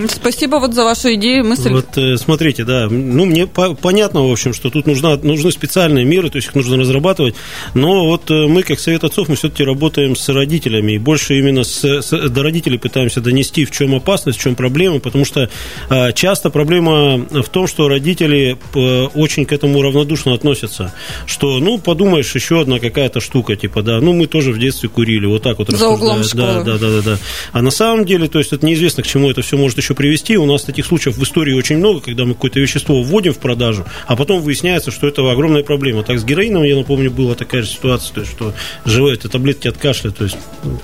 Спасибо 0.10 0.58
вот 0.58 0.74
за 0.74 0.84
вашу 0.84 1.14
идею, 1.16 1.46
мысль. 1.46 1.70
Вот 1.70 1.98
э, 1.98 2.18
смотрите, 2.18 2.64
да, 2.64 2.88
ну 2.90 3.26
мне 3.26 3.48
по 3.48 3.74
понятно, 3.74 4.28
в 4.28 4.32
общем, 4.32 4.54
что 4.54 4.70
тут 4.70 4.88
нужна, 4.88 5.18
нужны 5.18 5.52
специальные 5.52 6.06
меры, 6.06 6.30
то 6.30 6.38
есть 6.38 6.48
их 6.48 6.56
нужно 6.56 6.78
разрабатывать, 6.78 7.36
но 7.74 8.06
вот 8.06 8.30
э, 8.32 8.48
мы, 8.48 8.64
как 8.64 8.80
Совет 8.80 9.04
Отцов, 9.04 9.30
мы 9.30 9.36
все-таки 9.36 9.64
работаем 9.64 10.16
с 10.16 10.30
родителями, 10.30 10.94
и 10.94 10.98
больше 10.98 11.38
именно 11.38 11.64
с, 11.64 11.84
с, 11.84 12.30
до 12.30 12.44
родителей 12.44 12.78
пытаемся 12.78 13.22
донести, 13.22 13.66
в 13.66 13.72
чем 13.72 13.96
опасность, 13.96 14.40
в 14.40 14.42
чем 14.42 14.56
проблема, 14.56 15.00
потому 15.00 15.26
что 15.26 15.50
а, 15.90 16.12
часто 16.12 16.50
проблема 16.50 17.18
в 17.18 17.50
том, 17.50 17.68
что 17.68 17.88
родители 17.88 18.58
э, 18.76 19.04
очень 19.14 19.46
к 19.46 19.52
этому 19.52 19.82
равнодушно 19.82 20.34
относятся, 20.34 20.94
что, 21.26 21.60
ну, 21.60 21.78
подумаешь, 21.78 22.34
еще 22.34 22.62
одна 22.62 22.80
какая-то 22.80 23.20
штука, 23.20 23.56
типа, 23.56 23.82
да, 23.82 24.00
ну, 24.00 24.14
мы 24.14 24.28
тоже 24.28 24.52
в 24.52 24.60
детстве 24.60 24.90
курили, 24.90 25.26
вот 25.26 25.44
так 25.44 25.60
вот 25.60 25.70
За 25.70 25.90
углом. 25.90 26.22
Да, 26.34 26.64
да, 26.64 26.78
да, 26.78 26.90
да, 26.90 27.02
да. 27.02 27.18
А 27.52 27.62
на 27.62 27.72
самом 27.72 28.06
деле, 28.06 28.28
то 28.28 28.40
есть 28.40 28.54
это 28.54 28.66
неизвестно, 28.66 29.04
к 29.04 29.08
чему 29.08 29.30
это 29.30 29.42
все 29.42 29.57
может 29.58 29.78
еще 29.78 29.94
привести. 29.94 30.38
У 30.38 30.46
нас 30.46 30.64
таких 30.64 30.86
случаев 30.86 31.18
в 31.18 31.24
истории 31.24 31.54
очень 31.54 31.78
много, 31.78 32.02
когда 32.02 32.26
мы 32.26 32.34
какое-то 32.34 32.60
вещество 32.60 33.02
вводим 33.02 33.34
в 33.34 33.40
продажу, 33.40 33.86
а 34.06 34.16
потом 34.16 34.42
выясняется, 34.42 34.92
что 34.92 35.08
это 35.08 35.30
огромная 35.30 35.64
проблема. 35.64 36.04
Так 36.04 36.20
с 36.20 36.24
героином, 36.24 36.64
я 36.64 36.76
напомню, 36.76 37.12
была 37.12 37.36
такая 37.36 37.62
же 37.64 37.70
ситуация, 37.70 38.14
то 38.14 38.22
есть, 38.22 38.32
что 38.32 38.54
живые 38.86 39.16
это 39.16 39.30
таблетки 39.30 39.68
от 39.68 39.78
кашля, 39.78 40.12
то 40.12 40.24
есть 40.24 40.38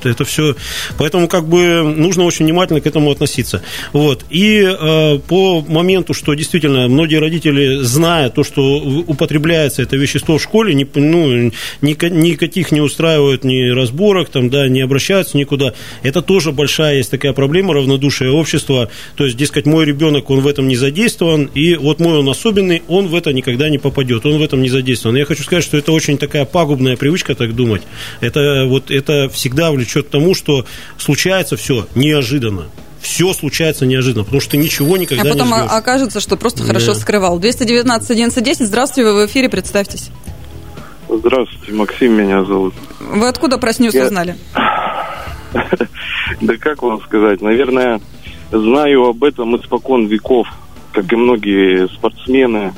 это 0.03 0.25
все. 0.25 0.55
Поэтому 0.97 1.27
как 1.27 1.47
бы 1.47 1.83
нужно 1.83 2.23
очень 2.23 2.45
внимательно 2.45 2.81
к 2.81 2.87
этому 2.87 3.11
относиться. 3.11 3.61
Вот. 3.91 4.25
И 4.29 4.61
э, 4.63 5.19
по 5.19 5.61
моменту, 5.61 6.13
что 6.13 6.33
действительно 6.33 6.87
многие 6.87 7.19
родители, 7.19 7.77
зная 7.81 8.29
то, 8.29 8.43
что 8.43 8.77
употребляется 8.77 9.81
это 9.81 9.95
вещество 9.97 10.37
в 10.37 10.41
школе, 10.41 10.73
не, 10.73 10.87
ну, 10.95 11.51
никаких 11.81 12.71
не 12.71 12.81
устраивают 12.81 13.43
ни 13.43 13.69
разборок, 13.69 14.29
там, 14.29 14.49
да, 14.49 14.67
не 14.67 14.81
обращаются 14.81 15.37
никуда. 15.37 15.73
Это 16.01 16.21
тоже 16.21 16.51
большая 16.51 16.97
есть 16.97 17.11
такая 17.11 17.33
проблема 17.33 17.73
равнодушия 17.73 18.29
общества 18.31 18.62
общества, 18.63 18.89
то 19.15 19.25
есть, 19.25 19.37
дескать, 19.37 19.65
мой 19.65 19.85
ребенок, 19.85 20.29
он 20.29 20.41
в 20.41 20.47
этом 20.47 20.67
не 20.67 20.75
задействован, 20.75 21.49
и 21.53 21.75
вот 21.75 21.99
мой 21.99 22.17
он 22.19 22.29
особенный, 22.29 22.83
он 22.87 23.07
в 23.07 23.15
это 23.15 23.33
никогда 23.33 23.69
не 23.69 23.77
попадет, 23.77 24.25
он 24.25 24.37
в 24.37 24.41
этом 24.41 24.61
не 24.61 24.69
задействован. 24.69 25.15
Я 25.15 25.25
хочу 25.25 25.43
сказать, 25.43 25.63
что 25.63 25.77
это 25.77 25.91
очень 25.91 26.17
такая 26.17 26.45
пагубная 26.45 26.95
привычка 26.95 27.35
так 27.35 27.55
думать. 27.55 27.83
Это, 28.21 28.65
вот, 28.67 28.91
это 28.91 29.29
всегда 29.29 29.71
влечет 29.71 30.07
к 30.07 30.09
тому, 30.09 30.33
что 30.33 30.65
случается 30.97 31.55
все 31.57 31.87
неожиданно 31.95 32.65
все 33.01 33.33
случается 33.33 33.85
неожиданно, 33.85 34.23
потому 34.23 34.39
что 34.39 34.55
ничего 34.55 34.95
никогда 34.95 35.23
не 35.23 35.29
А 35.29 35.33
потом 35.33 35.49
не 35.49 35.57
ждешь. 35.57 35.71
окажется, 35.71 36.21
что 36.21 36.37
просто 36.37 36.61
да. 36.61 36.67
хорошо 36.67 36.93
скрывал. 36.93 37.37
219 37.37 38.09
11 38.09 38.57
Здравствуйте, 38.59 39.11
вы 39.11 39.25
в 39.25 39.29
эфире, 39.29 39.49
представьтесь. 39.49 40.09
Здравствуйте, 41.09 41.73
Максим 41.73 42.13
меня 42.13 42.45
зовут. 42.45 42.73
Вы 43.01 43.27
откуда 43.27 43.57
про 43.57 43.73
снюс 43.73 43.93
Я... 43.93 44.05
узнали? 44.05 44.37
Да 46.41 46.57
как 46.57 46.81
вам 46.81 47.01
сказать, 47.01 47.41
наверное, 47.41 47.99
Знаю 48.53 49.07
об 49.07 49.23
этом 49.23 49.55
испокон 49.55 50.05
веков, 50.05 50.47
как 50.91 51.11
и 51.11 51.15
многие 51.15 51.87
спортсмены, 51.87 52.75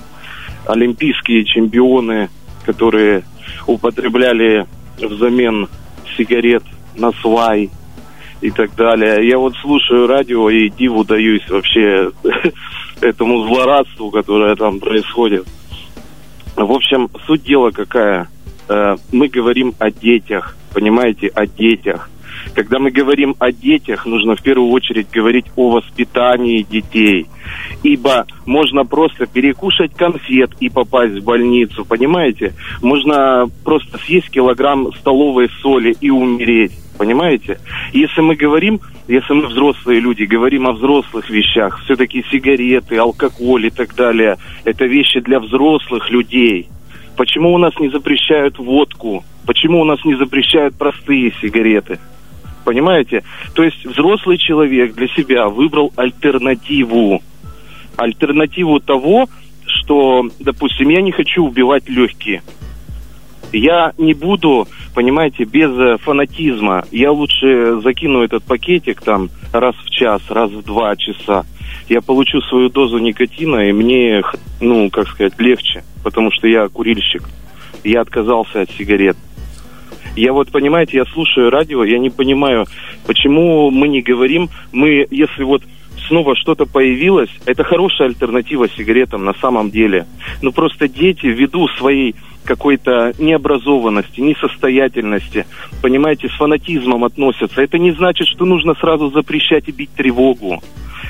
олимпийские 0.66 1.44
чемпионы, 1.44 2.30
которые 2.66 3.26
употребляли 3.68 4.68
взамен 4.98 5.68
сигарет 6.16 6.64
на 6.96 7.12
свай 7.12 7.70
и 8.40 8.52
так 8.52 8.74
далее. 8.76 9.28
Я 9.28 9.38
вот 9.38 9.54
слушаю 9.58 10.08
радио 10.08 10.50
и 10.50 10.70
диву 10.70 11.04
даюсь 11.04 11.46
вообще 11.50 12.10
этому 13.02 13.46
злорадству, 13.46 14.12
которое 14.12 14.56
там 14.56 14.80
происходит. 14.80 15.46
В 16.56 16.72
общем, 16.72 17.10
суть 17.28 17.44
дела 17.44 17.72
какая? 17.72 18.30
Э, 18.70 18.96
мы 19.12 19.28
говорим 19.28 19.76
о 19.80 19.92
детях, 19.92 20.56
понимаете, 20.74 21.28
о 21.28 21.46
детях. 21.46 22.10
Когда 22.54 22.80
мы 22.80 22.92
говорим 22.92 23.36
о 23.40 23.52
детях, 23.52 24.06
нужно 24.06 24.36
в 24.36 24.42
первую 24.42 24.70
очередь 24.72 25.10
говорить 25.12 25.46
о 25.56 25.72
воспитании 25.72 26.64
детей. 26.64 27.28
Ибо 27.84 28.26
можно 28.46 28.86
просто 28.86 29.26
перекушать 29.26 29.94
конфет 29.96 30.52
и 30.60 30.70
попасть 30.70 31.16
в 31.16 31.24
больницу, 31.24 31.86
понимаете? 31.86 32.54
Можно 32.82 33.46
просто 33.64 33.98
съесть 34.00 34.30
килограмм 34.30 34.94
столовой 34.94 35.50
соли 35.62 35.96
и 36.00 36.10
умереть. 36.10 36.74
Понимаете? 36.98 37.60
Если 37.92 38.22
мы 38.22 38.36
говорим, 38.36 38.80
если 39.08 39.34
мы 39.34 39.48
взрослые 39.48 40.00
люди, 40.00 40.24
говорим 40.24 40.68
о 40.68 40.74
взрослых 40.74 41.30
вещах, 41.30 41.82
все-таки 41.84 42.24
сигареты, 42.32 42.98
алкоголь 42.98 43.68
и 43.68 43.70
так 43.70 43.96
далее, 43.96 44.38
это 44.64 44.86
вещи 44.86 45.20
для 45.20 45.40
взрослых 45.40 46.10
людей. 46.10 46.70
Почему 47.18 47.54
у 47.54 47.58
нас 47.58 47.74
не 47.80 47.90
запрещают 47.90 48.58
водку? 48.60 49.24
Почему 49.46 49.82
у 49.82 49.86
нас 49.86 50.04
не 50.06 50.16
запрещают 50.16 50.78
простые 50.78 51.34
сигареты? 51.42 52.00
Понимаете? 52.66 53.24
То 53.54 53.64
есть 53.64 53.86
взрослый 53.86 54.38
человек 54.38 54.96
для 54.96 55.08
себя 55.08 55.48
выбрал 55.48 55.94
альтернативу. 55.96 57.22
Альтернативу 57.96 58.80
того, 58.80 59.30
что, 59.66 60.28
допустим, 60.40 60.90
я 60.90 61.02
не 61.02 61.12
хочу 61.12 61.46
убивать 61.46 61.88
легкие. 61.88 62.42
Я 63.54 63.94
не 64.00 64.16
буду, 64.16 64.68
понимаете, 64.96 65.44
без 65.44 65.70
э, 65.78 65.98
фанатизма. 66.00 66.84
Я 66.92 67.12
лучше 67.12 67.80
закину 67.82 68.24
этот 68.24 68.44
пакетик 68.44 69.02
там 69.02 69.30
раз 69.54 69.76
в 69.76 69.90
час, 69.92 70.22
раз 70.30 70.50
в 70.50 70.64
два 70.64 70.96
часа. 70.96 71.46
Я 71.88 72.02
получу 72.02 72.42
свою 72.42 72.70
дозу 72.70 72.98
никотина, 72.98 73.70
и 73.70 73.72
мне, 73.72 74.24
ну, 74.60 74.90
как 74.90 75.08
сказать, 75.08 75.40
легче, 75.40 75.84
потому 76.04 76.32
что 76.32 76.48
я 76.48 76.68
курильщик. 76.68 77.30
Я 77.84 78.02
отказался 78.02 78.62
от 78.62 78.72
сигарет. 78.72 79.16
Я 80.16 80.34
вот, 80.34 80.52
понимаете, 80.52 80.98
я 80.98 81.06
слушаю 81.06 81.50
радио, 81.50 81.84
я 81.84 82.00
не 82.00 82.10
понимаю, 82.10 82.66
почему 83.06 83.70
мы 83.70 83.88
не 83.88 84.02
говорим, 84.02 84.50
мы, 84.72 85.06
если 85.12 85.44
вот 85.44 85.62
снова 86.08 86.36
что-то 86.36 86.66
появилось, 86.66 87.30
это 87.46 87.64
хорошая 87.64 88.10
альтернатива 88.10 88.70
сигаретам 88.70 89.26
на 89.26 89.34
самом 89.34 89.72
деле. 89.72 90.06
Но 90.42 90.52
просто 90.52 90.88
дети 90.88 91.26
ввиду 91.26 91.68
своей 91.68 92.16
какой-то 92.46 93.14
необразованности, 93.18 94.22
несостоятельности, 94.22 95.46
понимаете, 95.82 96.30
с 96.30 96.34
фанатизмом 96.34 97.04
относятся. 97.04 97.62
Это 97.62 97.78
не 97.80 97.92
значит, 97.92 98.28
что 98.28 98.46
нужно 98.46 98.76
сразу 98.76 99.10
запрещать 99.10 99.68
и 99.68 99.72
бить 99.72 99.90
тревогу. 99.96 100.62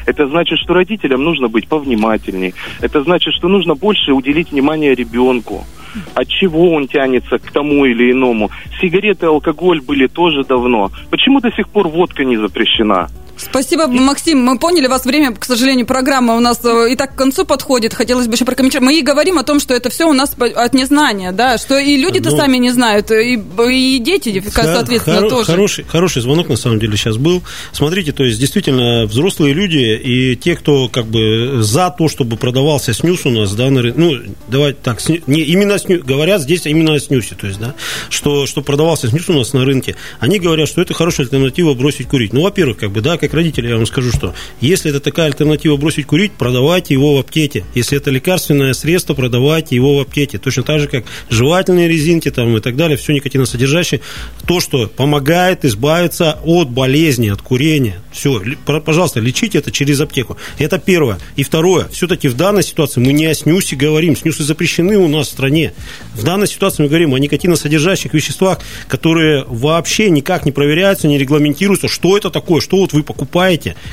Это 0.06 0.28
значит, 0.28 0.60
что 0.60 0.74
родителям 0.74 1.24
нужно 1.24 1.48
быть 1.48 1.68
повнимательней. 1.68 2.54
Это 2.82 3.04
значит, 3.04 3.34
что 3.34 3.48
нужно 3.48 3.76
больше 3.76 4.14
уделить 4.14 4.52
внимание 4.52 4.96
ребенку. 4.96 5.66
От 6.14 6.28
чего 6.28 6.72
он 6.72 6.88
тянется 6.88 7.38
к 7.38 7.52
тому 7.52 7.86
или 7.86 8.12
иному. 8.12 8.50
Сигареты, 8.82 9.28
алкоголь 9.28 9.82
были 9.82 10.08
тоже 10.08 10.44
давно. 10.44 10.92
Почему 11.10 11.40
до 11.40 11.52
сих 11.52 11.70
пор 11.70 11.88
водка 11.88 12.26
не 12.26 12.38
запрещена? 12.38 13.08
Спасибо, 13.38 13.88
Максим. 13.88 14.40
Мы 14.40 14.58
поняли 14.58 14.88
вас. 14.88 15.06
Время, 15.06 15.34
к 15.34 15.46
сожалению, 15.46 15.86
программа 15.86 16.36
у 16.36 16.40
нас 16.40 16.60
э, 16.64 16.92
и 16.92 16.96
так 16.96 17.16
к 17.16 17.18
концу 17.18 17.46
подходит. 17.46 17.94
Хотелось 17.94 18.28
бы 18.28 18.34
еще 18.36 18.46
прокомментировать. 18.46 18.86
Мы 18.86 19.00
и 19.00 19.02
говорим 19.02 19.38
о 19.38 19.44
том, 19.44 19.60
что 19.60 19.74
это 19.74 19.90
все 19.90 20.10
у 20.10 20.14
нас 20.14 20.36
от 20.38 20.74
незнания, 20.74 21.32
да, 21.32 21.58
что 21.58 21.78
и 21.78 21.98
люди-то 21.98 22.32
ну, 22.32 22.38
сами 22.38 22.58
не 22.58 22.72
знают, 22.72 23.12
и, 23.12 23.34
и 23.36 24.00
дети, 24.00 24.44
соответственно, 24.52 25.20
хоро- 25.20 25.30
тоже. 25.30 25.46
Хороший, 25.46 25.86
хороший 25.86 26.22
звонок, 26.22 26.50
на 26.50 26.56
самом 26.56 26.80
деле, 26.80 26.98
сейчас 26.98 27.18
был. 27.18 27.44
Смотрите, 27.72 28.12
то 28.12 28.24
есть, 28.24 28.40
действительно, 28.40 29.06
взрослые 29.06 29.54
люди 29.54 29.78
и 29.78 30.36
те, 30.36 30.56
кто 30.56 30.88
как 30.90 31.06
бы 31.06 31.60
за 31.62 31.94
то, 31.98 32.08
чтобы 32.08 32.38
продавался 32.38 32.94
снюс 32.94 33.26
у 33.26 33.30
нас, 33.30 33.54
да, 33.54 33.70
на, 33.70 33.82
ну, 33.82 34.14
давайте 34.48 34.80
так, 34.82 35.02
сню, 35.02 35.22
не 35.28 35.42
именно 35.42 35.78
снюс, 35.78 36.02
говорят 36.02 36.42
здесь 36.42 36.66
именно 36.66 36.94
о 36.94 37.00
снюсе, 37.00 37.36
то 37.36 37.48
есть, 37.48 37.60
да, 37.60 37.76
что, 38.10 38.46
что 38.46 38.62
продавался 38.62 39.08
снюс 39.08 39.30
у 39.30 39.34
нас 39.34 39.54
на 39.54 39.66
рынке, 39.66 39.96
они 40.20 40.40
говорят, 40.40 40.68
что 40.68 40.82
это 40.82 40.94
хорошая 40.94 41.26
альтернатива 41.26 41.74
бросить 41.74 42.08
курить. 42.08 42.34
Ну, 42.34 42.42
во-первых, 42.42 42.78
как 42.78 42.92
бы, 42.92 43.02
да, 43.02 43.18
как 43.28 43.34
родитель, 43.34 43.68
я 43.68 43.76
вам 43.76 43.86
скажу, 43.86 44.12
что 44.12 44.34
если 44.62 44.92
это 44.92 45.00
такая 45.00 45.28
альтернатива 45.28 45.78
бросить 45.78 46.06
курить, 46.06 46.32
продавайте 46.34 46.94
его 46.94 47.16
в 47.16 47.20
аптеке. 47.20 47.66
Если 47.74 47.98
это 47.98 48.12
лекарственное 48.12 48.74
средство, 48.74 49.14
продавайте 49.14 49.76
его 49.76 49.98
в 49.98 50.02
аптеке. 50.02 50.38
Точно 50.38 50.64
так 50.64 50.80
же, 50.80 50.88
как 50.88 51.06
жевательные 51.30 51.88
резинки 51.88 52.30
там, 52.32 52.56
и 52.58 52.62
так 52.62 52.76
далее, 52.76 52.98
все 52.98 53.14
никотиносодержащее. 53.14 54.02
То, 54.46 54.60
что 54.60 54.88
помогает 54.88 55.66
избавиться 55.66 56.40
от 56.44 56.70
болезни, 56.70 57.30
от 57.30 57.42
курения. 57.42 58.02
Все, 58.12 58.42
пожалуйста, 58.66 59.20
лечите 59.20 59.58
это 59.58 59.72
через 59.72 60.00
аптеку. 60.00 60.38
Это 60.58 60.78
первое. 60.78 61.20
И 61.36 61.44
второе, 61.44 61.88
все-таки 61.92 62.28
в 62.28 62.36
данной 62.36 62.64
ситуации 62.64 63.00
мы 63.00 63.14
не 63.14 63.26
о 63.26 63.34
снюсе 63.34 63.76
говорим. 63.76 64.16
Снюсы 64.16 64.44
запрещены 64.44 64.98
у 64.98 65.08
нас 65.08 65.28
в 65.28 65.32
стране. 65.32 65.74
В 66.14 66.24
данной 66.24 66.48
ситуации 66.48 66.84
мы 66.84 66.90
говорим 66.90 67.14
о 67.14 67.20
никотиносодержащих 67.20 68.14
веществах, 68.14 68.60
которые 68.88 69.44
вообще 69.48 70.10
никак 70.10 70.46
не 70.46 70.52
проверяются, 70.52 71.08
не 71.08 71.18
регламентируются. 71.18 71.88
Что 71.88 72.18
это 72.18 72.30
такое? 72.30 72.62
Что 72.62 72.78
вот 72.78 72.94
вы 72.94 73.04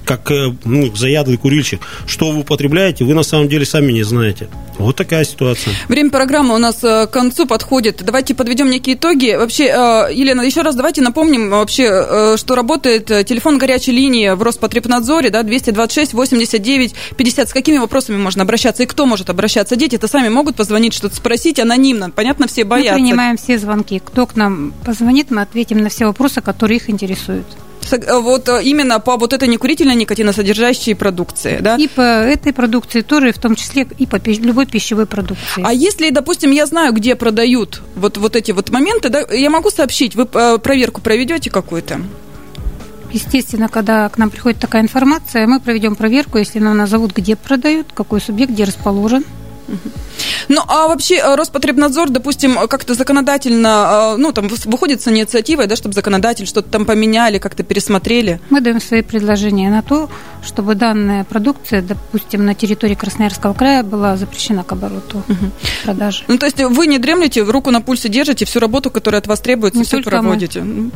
как 0.04 0.30
э, 0.30 0.54
ну, 0.64 0.94
заядлый 0.94 1.36
курильщик? 1.36 1.80
Что 2.06 2.30
вы 2.30 2.40
употребляете, 2.40 3.04
вы 3.04 3.14
на 3.14 3.22
самом 3.22 3.48
деле 3.48 3.64
сами 3.64 3.92
не 3.92 4.02
знаете. 4.02 4.48
Вот 4.78 4.96
такая 4.96 5.24
ситуация. 5.24 5.74
Время 5.88 6.10
программы 6.10 6.54
у 6.54 6.58
нас 6.58 6.82
э, 6.82 7.06
к 7.06 7.10
концу 7.10 7.46
подходит. 7.46 8.02
Давайте 8.04 8.34
подведем 8.34 8.70
некие 8.70 8.96
итоги. 8.96 9.34
Вообще, 9.36 9.64
э, 9.64 10.12
Елена, 10.12 10.42
еще 10.42 10.62
раз 10.62 10.74
давайте 10.74 11.02
напомним 11.02 11.50
вообще, 11.50 12.36
что 12.36 12.54
работает 12.54 13.06
телефон 13.06 13.58
горячей 13.58 13.92
линии 13.92 14.30
в 14.30 14.42
Роспотребнадзоре, 14.42 15.30
да, 15.30 15.42
226 15.42 16.14
89 16.14 16.94
50. 17.16 17.48
С 17.48 17.52
какими 17.52 17.78
вопросами 17.78 18.16
можно 18.16 18.42
обращаться 18.42 18.82
и 18.82 18.86
кто 18.86 19.06
может 19.06 19.30
обращаться? 19.30 19.76
Дети-то 19.76 20.08
сами 20.08 20.28
могут 20.28 20.56
позвонить, 20.56 20.94
что-то 20.94 21.16
спросить 21.16 21.58
анонимно. 21.58 22.10
Понятно, 22.10 22.46
все 22.46 22.64
боятся. 22.64 22.92
Мы 22.92 22.98
принимаем 22.98 23.36
все 23.36 23.58
звонки. 23.58 24.00
Кто 24.04 24.26
к 24.26 24.36
нам 24.36 24.72
позвонит, 24.84 25.30
мы 25.30 25.42
ответим 25.42 25.78
на 25.78 25.88
все 25.88 26.06
вопросы, 26.06 26.40
которые 26.40 26.76
их 26.78 26.90
интересуют 26.90 27.46
вот 27.90 28.48
э, 28.48 28.62
именно 28.62 29.00
по 29.00 29.16
вот 29.16 29.32
этой 29.32 29.48
некурительной 29.48 29.94
никотиносодержащей 29.94 30.94
продукции, 30.94 31.58
да? 31.60 31.76
И 31.76 31.88
по 31.88 32.00
этой 32.00 32.52
продукции 32.52 33.00
тоже, 33.00 33.32
в 33.32 33.38
том 33.38 33.56
числе 33.56 33.86
и 33.98 34.06
по 34.06 34.16
любой 34.26 34.66
пищевой 34.66 35.06
продукции. 35.06 35.62
А 35.64 35.72
если, 35.72 36.10
допустим, 36.10 36.50
я 36.50 36.66
знаю, 36.66 36.92
где 36.92 37.14
продают 37.14 37.82
вот, 37.96 38.16
вот 38.18 38.36
эти 38.36 38.52
вот 38.52 38.70
моменты, 38.70 39.08
да, 39.08 39.20
я 39.30 39.50
могу 39.50 39.70
сообщить, 39.70 40.14
вы 40.14 40.28
э, 40.32 40.58
проверку 40.58 41.00
проведете 41.00 41.50
какую-то? 41.50 42.00
Естественно, 43.12 43.68
когда 43.68 44.08
к 44.08 44.16
нам 44.16 44.30
приходит 44.30 44.58
такая 44.58 44.82
информация, 44.82 45.46
мы 45.46 45.60
проведем 45.60 45.96
проверку, 45.96 46.38
если 46.38 46.58
нам 46.58 46.76
назовут, 46.76 47.12
где 47.12 47.36
продают, 47.36 47.88
какой 47.92 48.20
субъект, 48.20 48.52
где 48.52 48.64
расположен. 48.64 49.24
Ну, 50.48 50.62
а 50.68 50.88
вообще 50.88 51.16
э, 51.16 51.34
Роспотребнадзор, 51.34 52.10
допустим, 52.10 52.56
как-то 52.68 52.94
законодательно, 52.94 54.14
э, 54.14 54.16
ну, 54.18 54.32
там 54.32 54.48
выходит 54.48 55.00
с 55.00 55.08
инициативой, 55.08 55.66
да, 55.66 55.76
чтобы 55.76 55.94
законодатель 55.94 56.46
что-то 56.46 56.68
там 56.68 56.84
поменяли, 56.84 57.38
как-то 57.38 57.62
пересмотрели? 57.62 58.40
Мы 58.50 58.60
даем 58.60 58.80
свои 58.80 59.02
предложения 59.02 59.70
на 59.70 59.82
то, 59.82 60.10
чтобы 60.44 60.74
данная 60.74 61.24
продукция, 61.24 61.82
допустим, 61.82 62.44
на 62.44 62.54
территории 62.54 62.94
Красноярского 62.94 63.54
края 63.54 63.82
была 63.82 64.16
запрещена 64.16 64.64
к 64.64 64.72
обороту, 64.72 65.18
угу. 65.28 65.50
продаже. 65.84 66.24
Ну, 66.28 66.38
то 66.38 66.46
есть 66.46 66.58
вы 66.58 66.86
не 66.86 66.98
дремлете, 66.98 67.42
руку 67.42 67.70
на 67.70 67.80
пульсе 67.80 68.08
держите, 68.08 68.44
всю 68.44 68.60
работу, 68.60 68.90
которая 68.90 69.20
от 69.20 69.26
вас 69.26 69.40
требуется, 69.40 69.78
не 69.78 69.84
все 69.84 70.02
проводите? 70.02 70.60
Мы 70.60 70.90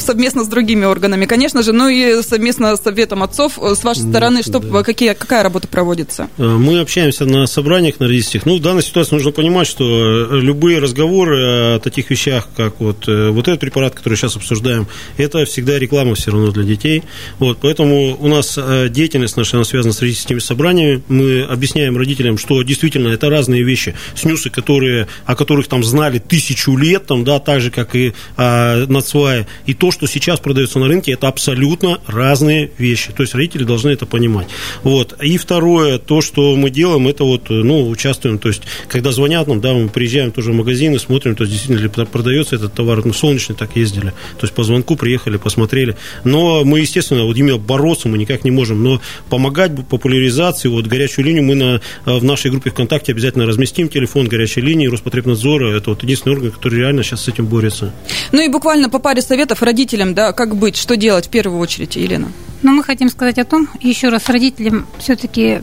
совместно 0.00 0.44
с 0.44 0.48
другими 0.48 0.84
органами, 0.84 1.26
конечно 1.26 1.62
же, 1.62 1.72
ну 1.72 1.88
и 1.88 2.22
совместно 2.22 2.76
с 2.76 2.80
Советом 2.80 3.22
отцов. 3.22 3.58
Э, 3.58 3.74
с 3.74 3.84
вашей 3.84 4.08
стороны, 4.08 4.42
что, 4.42 4.58
да. 4.58 4.82
какие, 4.82 5.12
какая 5.14 5.42
работа 5.42 5.68
проводится? 5.68 6.28
Мы 6.36 6.80
общаемся 6.80 7.24
на 7.24 7.46
собраниях 7.46 8.00
на 8.00 8.06
родительских. 8.06 8.46
Ну, 8.46 8.58
в 8.58 8.60
данной 8.60 8.82
ситуации 8.82 9.14
нужно 9.14 9.30
понимать, 9.30 9.66
что 9.66 9.84
э, 9.84 10.40
любые 10.40 10.78
разговоры 10.78 11.76
о 11.76 11.78
таких 11.78 12.10
вещах, 12.10 12.48
как 12.56 12.80
вот, 12.80 13.08
э, 13.08 13.30
вот 13.30 13.46
этот 13.48 13.60
препарат, 13.60 13.94
который 13.94 14.14
сейчас 14.14 14.36
обсуждаем, 14.36 14.88
это 15.16 15.44
всегда 15.44 15.78
реклама 15.78 16.14
все 16.14 16.32
равно 16.32 16.50
для 16.50 16.64
детей. 16.64 17.02
Вот, 17.38 17.58
поэтому 17.60 18.16
у 18.18 18.28
нас 18.28 18.54
э, 18.56 18.88
деятельность 18.88 19.36
наша 19.36 19.60
она 19.60 19.64
связана 19.64 19.92
с 19.92 20.00
родительскими 20.00 20.38
собраниями. 20.38 21.02
Мы 21.08 21.42
объясняем 21.42 21.96
родителям, 21.96 22.38
что 22.38 22.62
действительно 22.62 23.08
это 23.08 23.28
разные 23.28 23.62
вещи. 23.62 23.94
Снюсы, 24.14 24.48
которые, 24.48 25.06
о 25.26 25.36
которых 25.36 25.68
там 25.68 25.84
знали 25.84 26.18
тысячу 26.18 26.76
лет, 26.76 27.06
там, 27.06 27.24
да, 27.24 27.38
так 27.38 27.60
же, 27.60 27.70
как 27.70 27.94
и 27.94 28.14
а, 28.36 28.86
нацваи. 28.86 29.46
И 29.66 29.74
то, 29.74 29.89
то, 29.90 29.92
что 29.92 30.06
сейчас 30.06 30.38
продается 30.38 30.78
на 30.78 30.86
рынке, 30.86 31.12
это 31.12 31.26
абсолютно 31.26 31.98
разные 32.06 32.70
вещи. 32.78 33.10
То 33.10 33.24
есть 33.24 33.34
родители 33.34 33.64
должны 33.64 33.90
это 33.90 34.06
понимать. 34.06 34.46
Вот. 34.84 35.16
И 35.20 35.36
второе, 35.36 35.98
то, 35.98 36.20
что 36.20 36.54
мы 36.54 36.70
делаем, 36.70 37.08
это 37.08 37.24
вот, 37.24 37.50
ну, 37.50 37.88
участвуем, 37.88 38.38
то 38.38 38.48
есть, 38.48 38.62
когда 38.86 39.10
звонят 39.10 39.48
нам, 39.48 39.60
да, 39.60 39.72
мы 39.72 39.88
приезжаем 39.88 40.30
тоже 40.30 40.52
в 40.52 40.54
магазины, 40.54 41.00
смотрим, 41.00 41.34
то 41.34 41.42
есть, 41.42 41.52
действительно 41.52 41.82
ли 41.82 42.06
продается 42.06 42.54
этот 42.54 42.72
товар. 42.72 43.04
Мы 43.04 43.12
солнечный 43.12 43.56
так 43.56 43.74
ездили. 43.74 44.10
То 44.38 44.42
есть, 44.42 44.54
по 44.54 44.62
звонку 44.62 44.94
приехали, 44.94 45.38
посмотрели. 45.38 45.96
Но 46.22 46.62
мы, 46.64 46.78
естественно, 46.78 47.24
вот 47.24 47.36
именно 47.36 47.58
бороться 47.58 48.08
мы 48.08 48.16
никак 48.16 48.44
не 48.44 48.52
можем, 48.52 48.84
но 48.84 49.00
помогать 49.28 49.72
популяризации, 49.88 50.68
вот 50.68 50.86
горячую 50.86 51.24
линию 51.24 51.42
мы 51.42 51.56
на, 51.56 51.80
в 52.04 52.22
нашей 52.22 52.52
группе 52.52 52.70
ВКонтакте 52.70 53.10
обязательно 53.10 53.44
разместим 53.44 53.88
телефон 53.88 54.28
горячей 54.28 54.60
линии 54.60 54.86
Роспотребнадзора. 54.86 55.76
Это 55.76 55.90
вот 55.90 56.04
единственный 56.04 56.34
орган, 56.34 56.52
который 56.52 56.78
реально 56.78 57.02
сейчас 57.02 57.24
с 57.24 57.28
этим 57.28 57.46
борется. 57.46 57.92
Ну 58.30 58.40
и 58.40 58.48
буквально 58.48 58.88
по 58.88 59.00
паре 59.00 59.20
советов 59.20 59.62
родителям, 59.62 59.79
да, 60.14 60.32
как 60.32 60.56
быть, 60.56 60.76
что 60.76 60.96
делать 60.96 61.26
в 61.26 61.30
первую 61.30 61.58
очередь, 61.58 61.96
Елена? 61.96 62.28
Ну, 62.62 62.72
мы 62.72 62.84
хотим 62.84 63.08
сказать 63.08 63.38
о 63.38 63.44
том, 63.44 63.68
еще 63.80 64.08
раз, 64.08 64.28
родителям 64.28 64.86
все-таки 64.98 65.60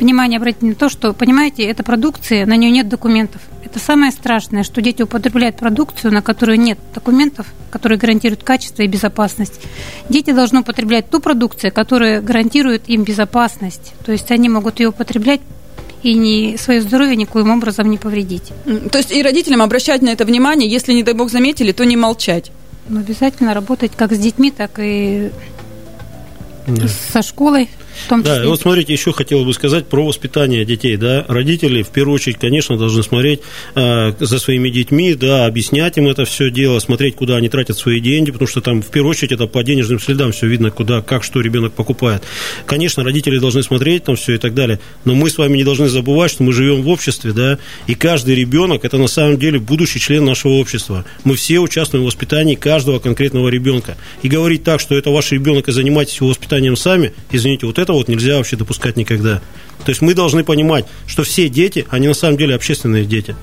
внимание 0.00 0.38
обратить 0.38 0.62
на 0.62 0.74
то, 0.74 0.88
что, 0.88 1.12
понимаете, 1.12 1.64
эта 1.64 1.82
продукция, 1.82 2.46
на 2.46 2.56
нее 2.56 2.70
нет 2.70 2.88
документов. 2.88 3.42
Это 3.64 3.78
самое 3.78 4.10
страшное, 4.12 4.62
что 4.62 4.80
дети 4.80 5.02
употребляют 5.02 5.56
продукцию, 5.56 6.12
на 6.12 6.22
которую 6.22 6.58
нет 6.58 6.78
документов, 6.94 7.46
которые 7.70 7.98
гарантируют 7.98 8.42
качество 8.42 8.82
и 8.82 8.86
безопасность. 8.86 9.60
Дети 10.08 10.32
должны 10.32 10.60
употреблять 10.60 11.10
ту 11.10 11.20
продукцию, 11.20 11.72
которая 11.72 12.20
гарантирует 12.22 12.88
им 12.88 13.04
безопасность. 13.04 13.92
То 14.04 14.12
есть 14.12 14.30
они 14.30 14.48
могут 14.48 14.80
ее 14.80 14.88
употреблять 14.88 15.40
и 16.02 16.14
не, 16.14 16.56
свое 16.56 16.80
здоровье 16.80 17.14
никоим 17.14 17.50
образом 17.50 17.90
не 17.90 17.98
повредить. 17.98 18.52
То 18.90 18.98
есть 18.98 19.12
и 19.12 19.22
родителям 19.22 19.60
обращать 19.60 20.00
на 20.00 20.08
это 20.08 20.24
внимание, 20.24 20.68
если, 20.68 20.94
не 20.94 21.02
дай 21.02 21.14
бог, 21.14 21.30
заметили, 21.30 21.72
то 21.72 21.84
не 21.84 21.96
молчать. 21.96 22.50
Но 22.90 23.00
обязательно 23.00 23.54
работать 23.54 23.92
как 23.96 24.12
с 24.12 24.18
детьми, 24.18 24.50
так 24.50 24.72
и 24.78 25.30
да. 26.66 26.88
со 27.12 27.22
школой 27.22 27.70
том 28.08 28.22
числе. 28.22 28.36
Да, 28.36 28.44
и 28.44 28.46
вот 28.46 28.60
смотрите, 28.60 28.92
еще 28.92 29.12
хотел 29.12 29.44
бы 29.44 29.52
сказать 29.52 29.86
про 29.86 30.04
воспитание 30.04 30.64
детей, 30.64 30.96
да, 30.96 31.24
родители 31.28 31.82
в 31.82 31.88
первую 31.88 32.14
очередь, 32.14 32.38
конечно, 32.38 32.76
должны 32.76 33.02
смотреть 33.02 33.40
э, 33.74 34.12
за 34.18 34.38
своими 34.38 34.70
детьми, 34.70 35.14
да, 35.14 35.46
объяснять 35.46 35.96
им 35.98 36.08
это 36.08 36.24
все 36.24 36.50
дело, 36.50 36.78
смотреть, 36.78 37.16
куда 37.16 37.36
они 37.36 37.48
тратят 37.48 37.78
свои 37.78 38.00
деньги, 38.00 38.30
потому 38.30 38.48
что 38.48 38.60
там 38.60 38.82
в 38.82 38.88
первую 38.88 39.10
очередь 39.10 39.32
это 39.32 39.46
по 39.46 39.62
денежным 39.62 40.00
следам 40.00 40.32
все 40.32 40.46
видно, 40.46 40.70
куда, 40.70 41.02
как, 41.02 41.24
что 41.24 41.40
ребенок 41.40 41.72
покупает. 41.72 42.22
Конечно, 42.66 43.04
родители 43.04 43.38
должны 43.38 43.62
смотреть 43.62 44.04
там 44.04 44.16
все 44.16 44.34
и 44.34 44.38
так 44.38 44.54
далее, 44.54 44.80
но 45.04 45.14
мы 45.14 45.30
с 45.30 45.38
вами 45.38 45.56
не 45.56 45.64
должны 45.64 45.88
забывать, 45.88 46.30
что 46.30 46.42
мы 46.42 46.52
живем 46.52 46.82
в 46.82 46.88
обществе, 46.88 47.32
да, 47.32 47.58
и 47.86 47.94
каждый 47.94 48.34
ребенок 48.34 48.84
это 48.84 48.98
на 48.98 49.08
самом 49.08 49.38
деле 49.38 49.58
будущий 49.58 50.00
член 50.00 50.24
нашего 50.24 50.52
общества. 50.52 51.04
Мы 51.24 51.34
все 51.36 51.58
участвуем 51.58 52.04
в 52.04 52.06
воспитании 52.06 52.54
каждого 52.54 52.98
конкретного 52.98 53.48
ребенка. 53.48 53.96
И 54.22 54.28
говорить 54.28 54.64
так, 54.64 54.80
что 54.80 54.96
это 54.96 55.10
ваш 55.10 55.32
ребенок 55.32 55.68
и 55.68 55.72
занимайтесь 55.72 56.16
его 56.16 56.28
воспитанием 56.28 56.76
сами, 56.76 57.12
извините, 57.30 57.66
вот 57.66 57.78
это 57.78 57.89
вот 57.92 58.08
нельзя 58.08 58.36
вообще 58.36 58.56
допускать 58.56 58.96
никогда. 58.96 59.40
То 59.84 59.90
есть 59.90 60.02
мы 60.02 60.14
должны 60.14 60.44
понимать, 60.44 60.86
что 61.06 61.22
все 61.22 61.48
дети, 61.48 61.86
они 61.90 62.08
на 62.08 62.14
самом 62.14 62.36
деле 62.36 62.54
общественные 62.54 63.04
дети. 63.04 63.36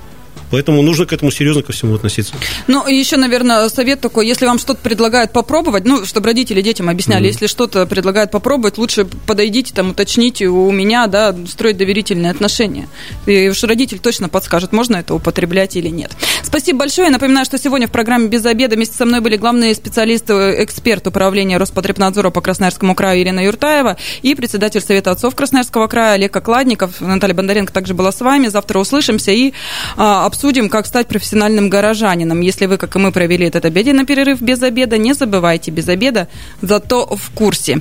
Поэтому 0.52 0.82
нужно 0.82 1.06
к 1.06 1.14
этому 1.14 1.32
серьезно 1.32 1.64
ко 1.64 1.72
всему 1.72 1.96
относиться. 1.96 2.34
Ну, 2.68 2.88
и 2.88 2.96
еще, 2.96 3.18
наверное, 3.18 3.68
совет 3.70 4.02
такой, 4.02 4.28
если 4.28 4.46
вам 4.46 4.60
что-то 4.60 4.80
предлагают 4.82 5.32
попробовать, 5.32 5.86
ну, 5.86 6.06
чтобы 6.06 6.28
родители 6.28 6.62
детям 6.62 6.90
объясняли, 6.90 7.26
mm-hmm. 7.26 7.32
если 7.32 7.48
что-то 7.48 7.86
предлагают 7.86 8.32
попробовать, 8.32 8.78
лучше 8.78 9.06
подойдите, 9.06 9.74
там, 9.74 9.92
уточните 9.92 10.48
у 10.48 10.72
меня, 10.72 11.08
да, 11.08 11.36
строить 11.48 11.78
доверительные 11.78 12.32
отношения. 12.32 12.88
И 13.26 13.50
уж 13.50 13.64
родитель 13.64 14.00
точно 14.00 14.30
подскажет, 14.30 14.72
можно 14.72 14.98
это 14.98 15.14
употреблять 15.14 15.76
или 15.76 15.90
нет. 15.90 16.12
Спасибо 16.44 16.80
большое. 16.80 17.08
Я 17.08 17.12
напоминаю, 17.12 17.46
что 17.46 17.58
сегодня 17.58 17.88
в 17.88 17.92
программе 17.92 18.28
«Без 18.28 18.46
обеда» 18.46 18.76
вместе 18.76 18.96
со 18.96 19.06
мной 19.06 19.20
были 19.20 19.36
главные 19.38 19.76
специалисты, 19.76 20.34
эксперт 20.64 21.06
управления 21.08 21.58
Роспотребнадзора 21.58 22.30
по 22.30 22.42
Красноярскому 22.42 22.96
краю 22.96 23.22
Ирина 23.22 23.44
Юртаева 23.46 23.98
и 24.22 24.36
председатель 24.36 24.82
Совета 24.82 25.12
отцов 25.12 25.36
Красноярского 25.36 25.88
края 25.88 26.14
Олег 26.14 26.36
Окладников. 26.36 27.02
Наталья 27.02 27.34
Бондаренко 27.34 27.74
также 27.74 27.94
была 27.94 28.12
с 28.12 28.22
вами. 28.22 28.48
Завтра 28.48 28.80
услышимся 28.80 29.32
и 29.32 29.54
а, 29.96 30.26
обсудим, 30.38 30.69
как 30.69 30.86
стать 30.86 31.08
профессиональным 31.08 31.67
горожанином. 31.67 32.41
Если 32.41 32.67
вы, 32.67 32.78
как 32.78 32.95
и 32.95 33.00
мы, 33.00 33.12
провели 33.12 33.47
этот 33.47 33.65
обеденный 33.65 34.06
перерыв 34.06 34.39
без 34.39 34.62
обеда, 34.62 35.00
не 35.00 35.13
забывайте 35.13 35.71
без 35.71 35.88
обеда, 35.89 36.28
зато 36.62 37.08
в 37.08 37.32
курсе. 37.32 37.80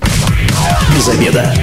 Без 0.97 1.09
обеда. 1.09 1.55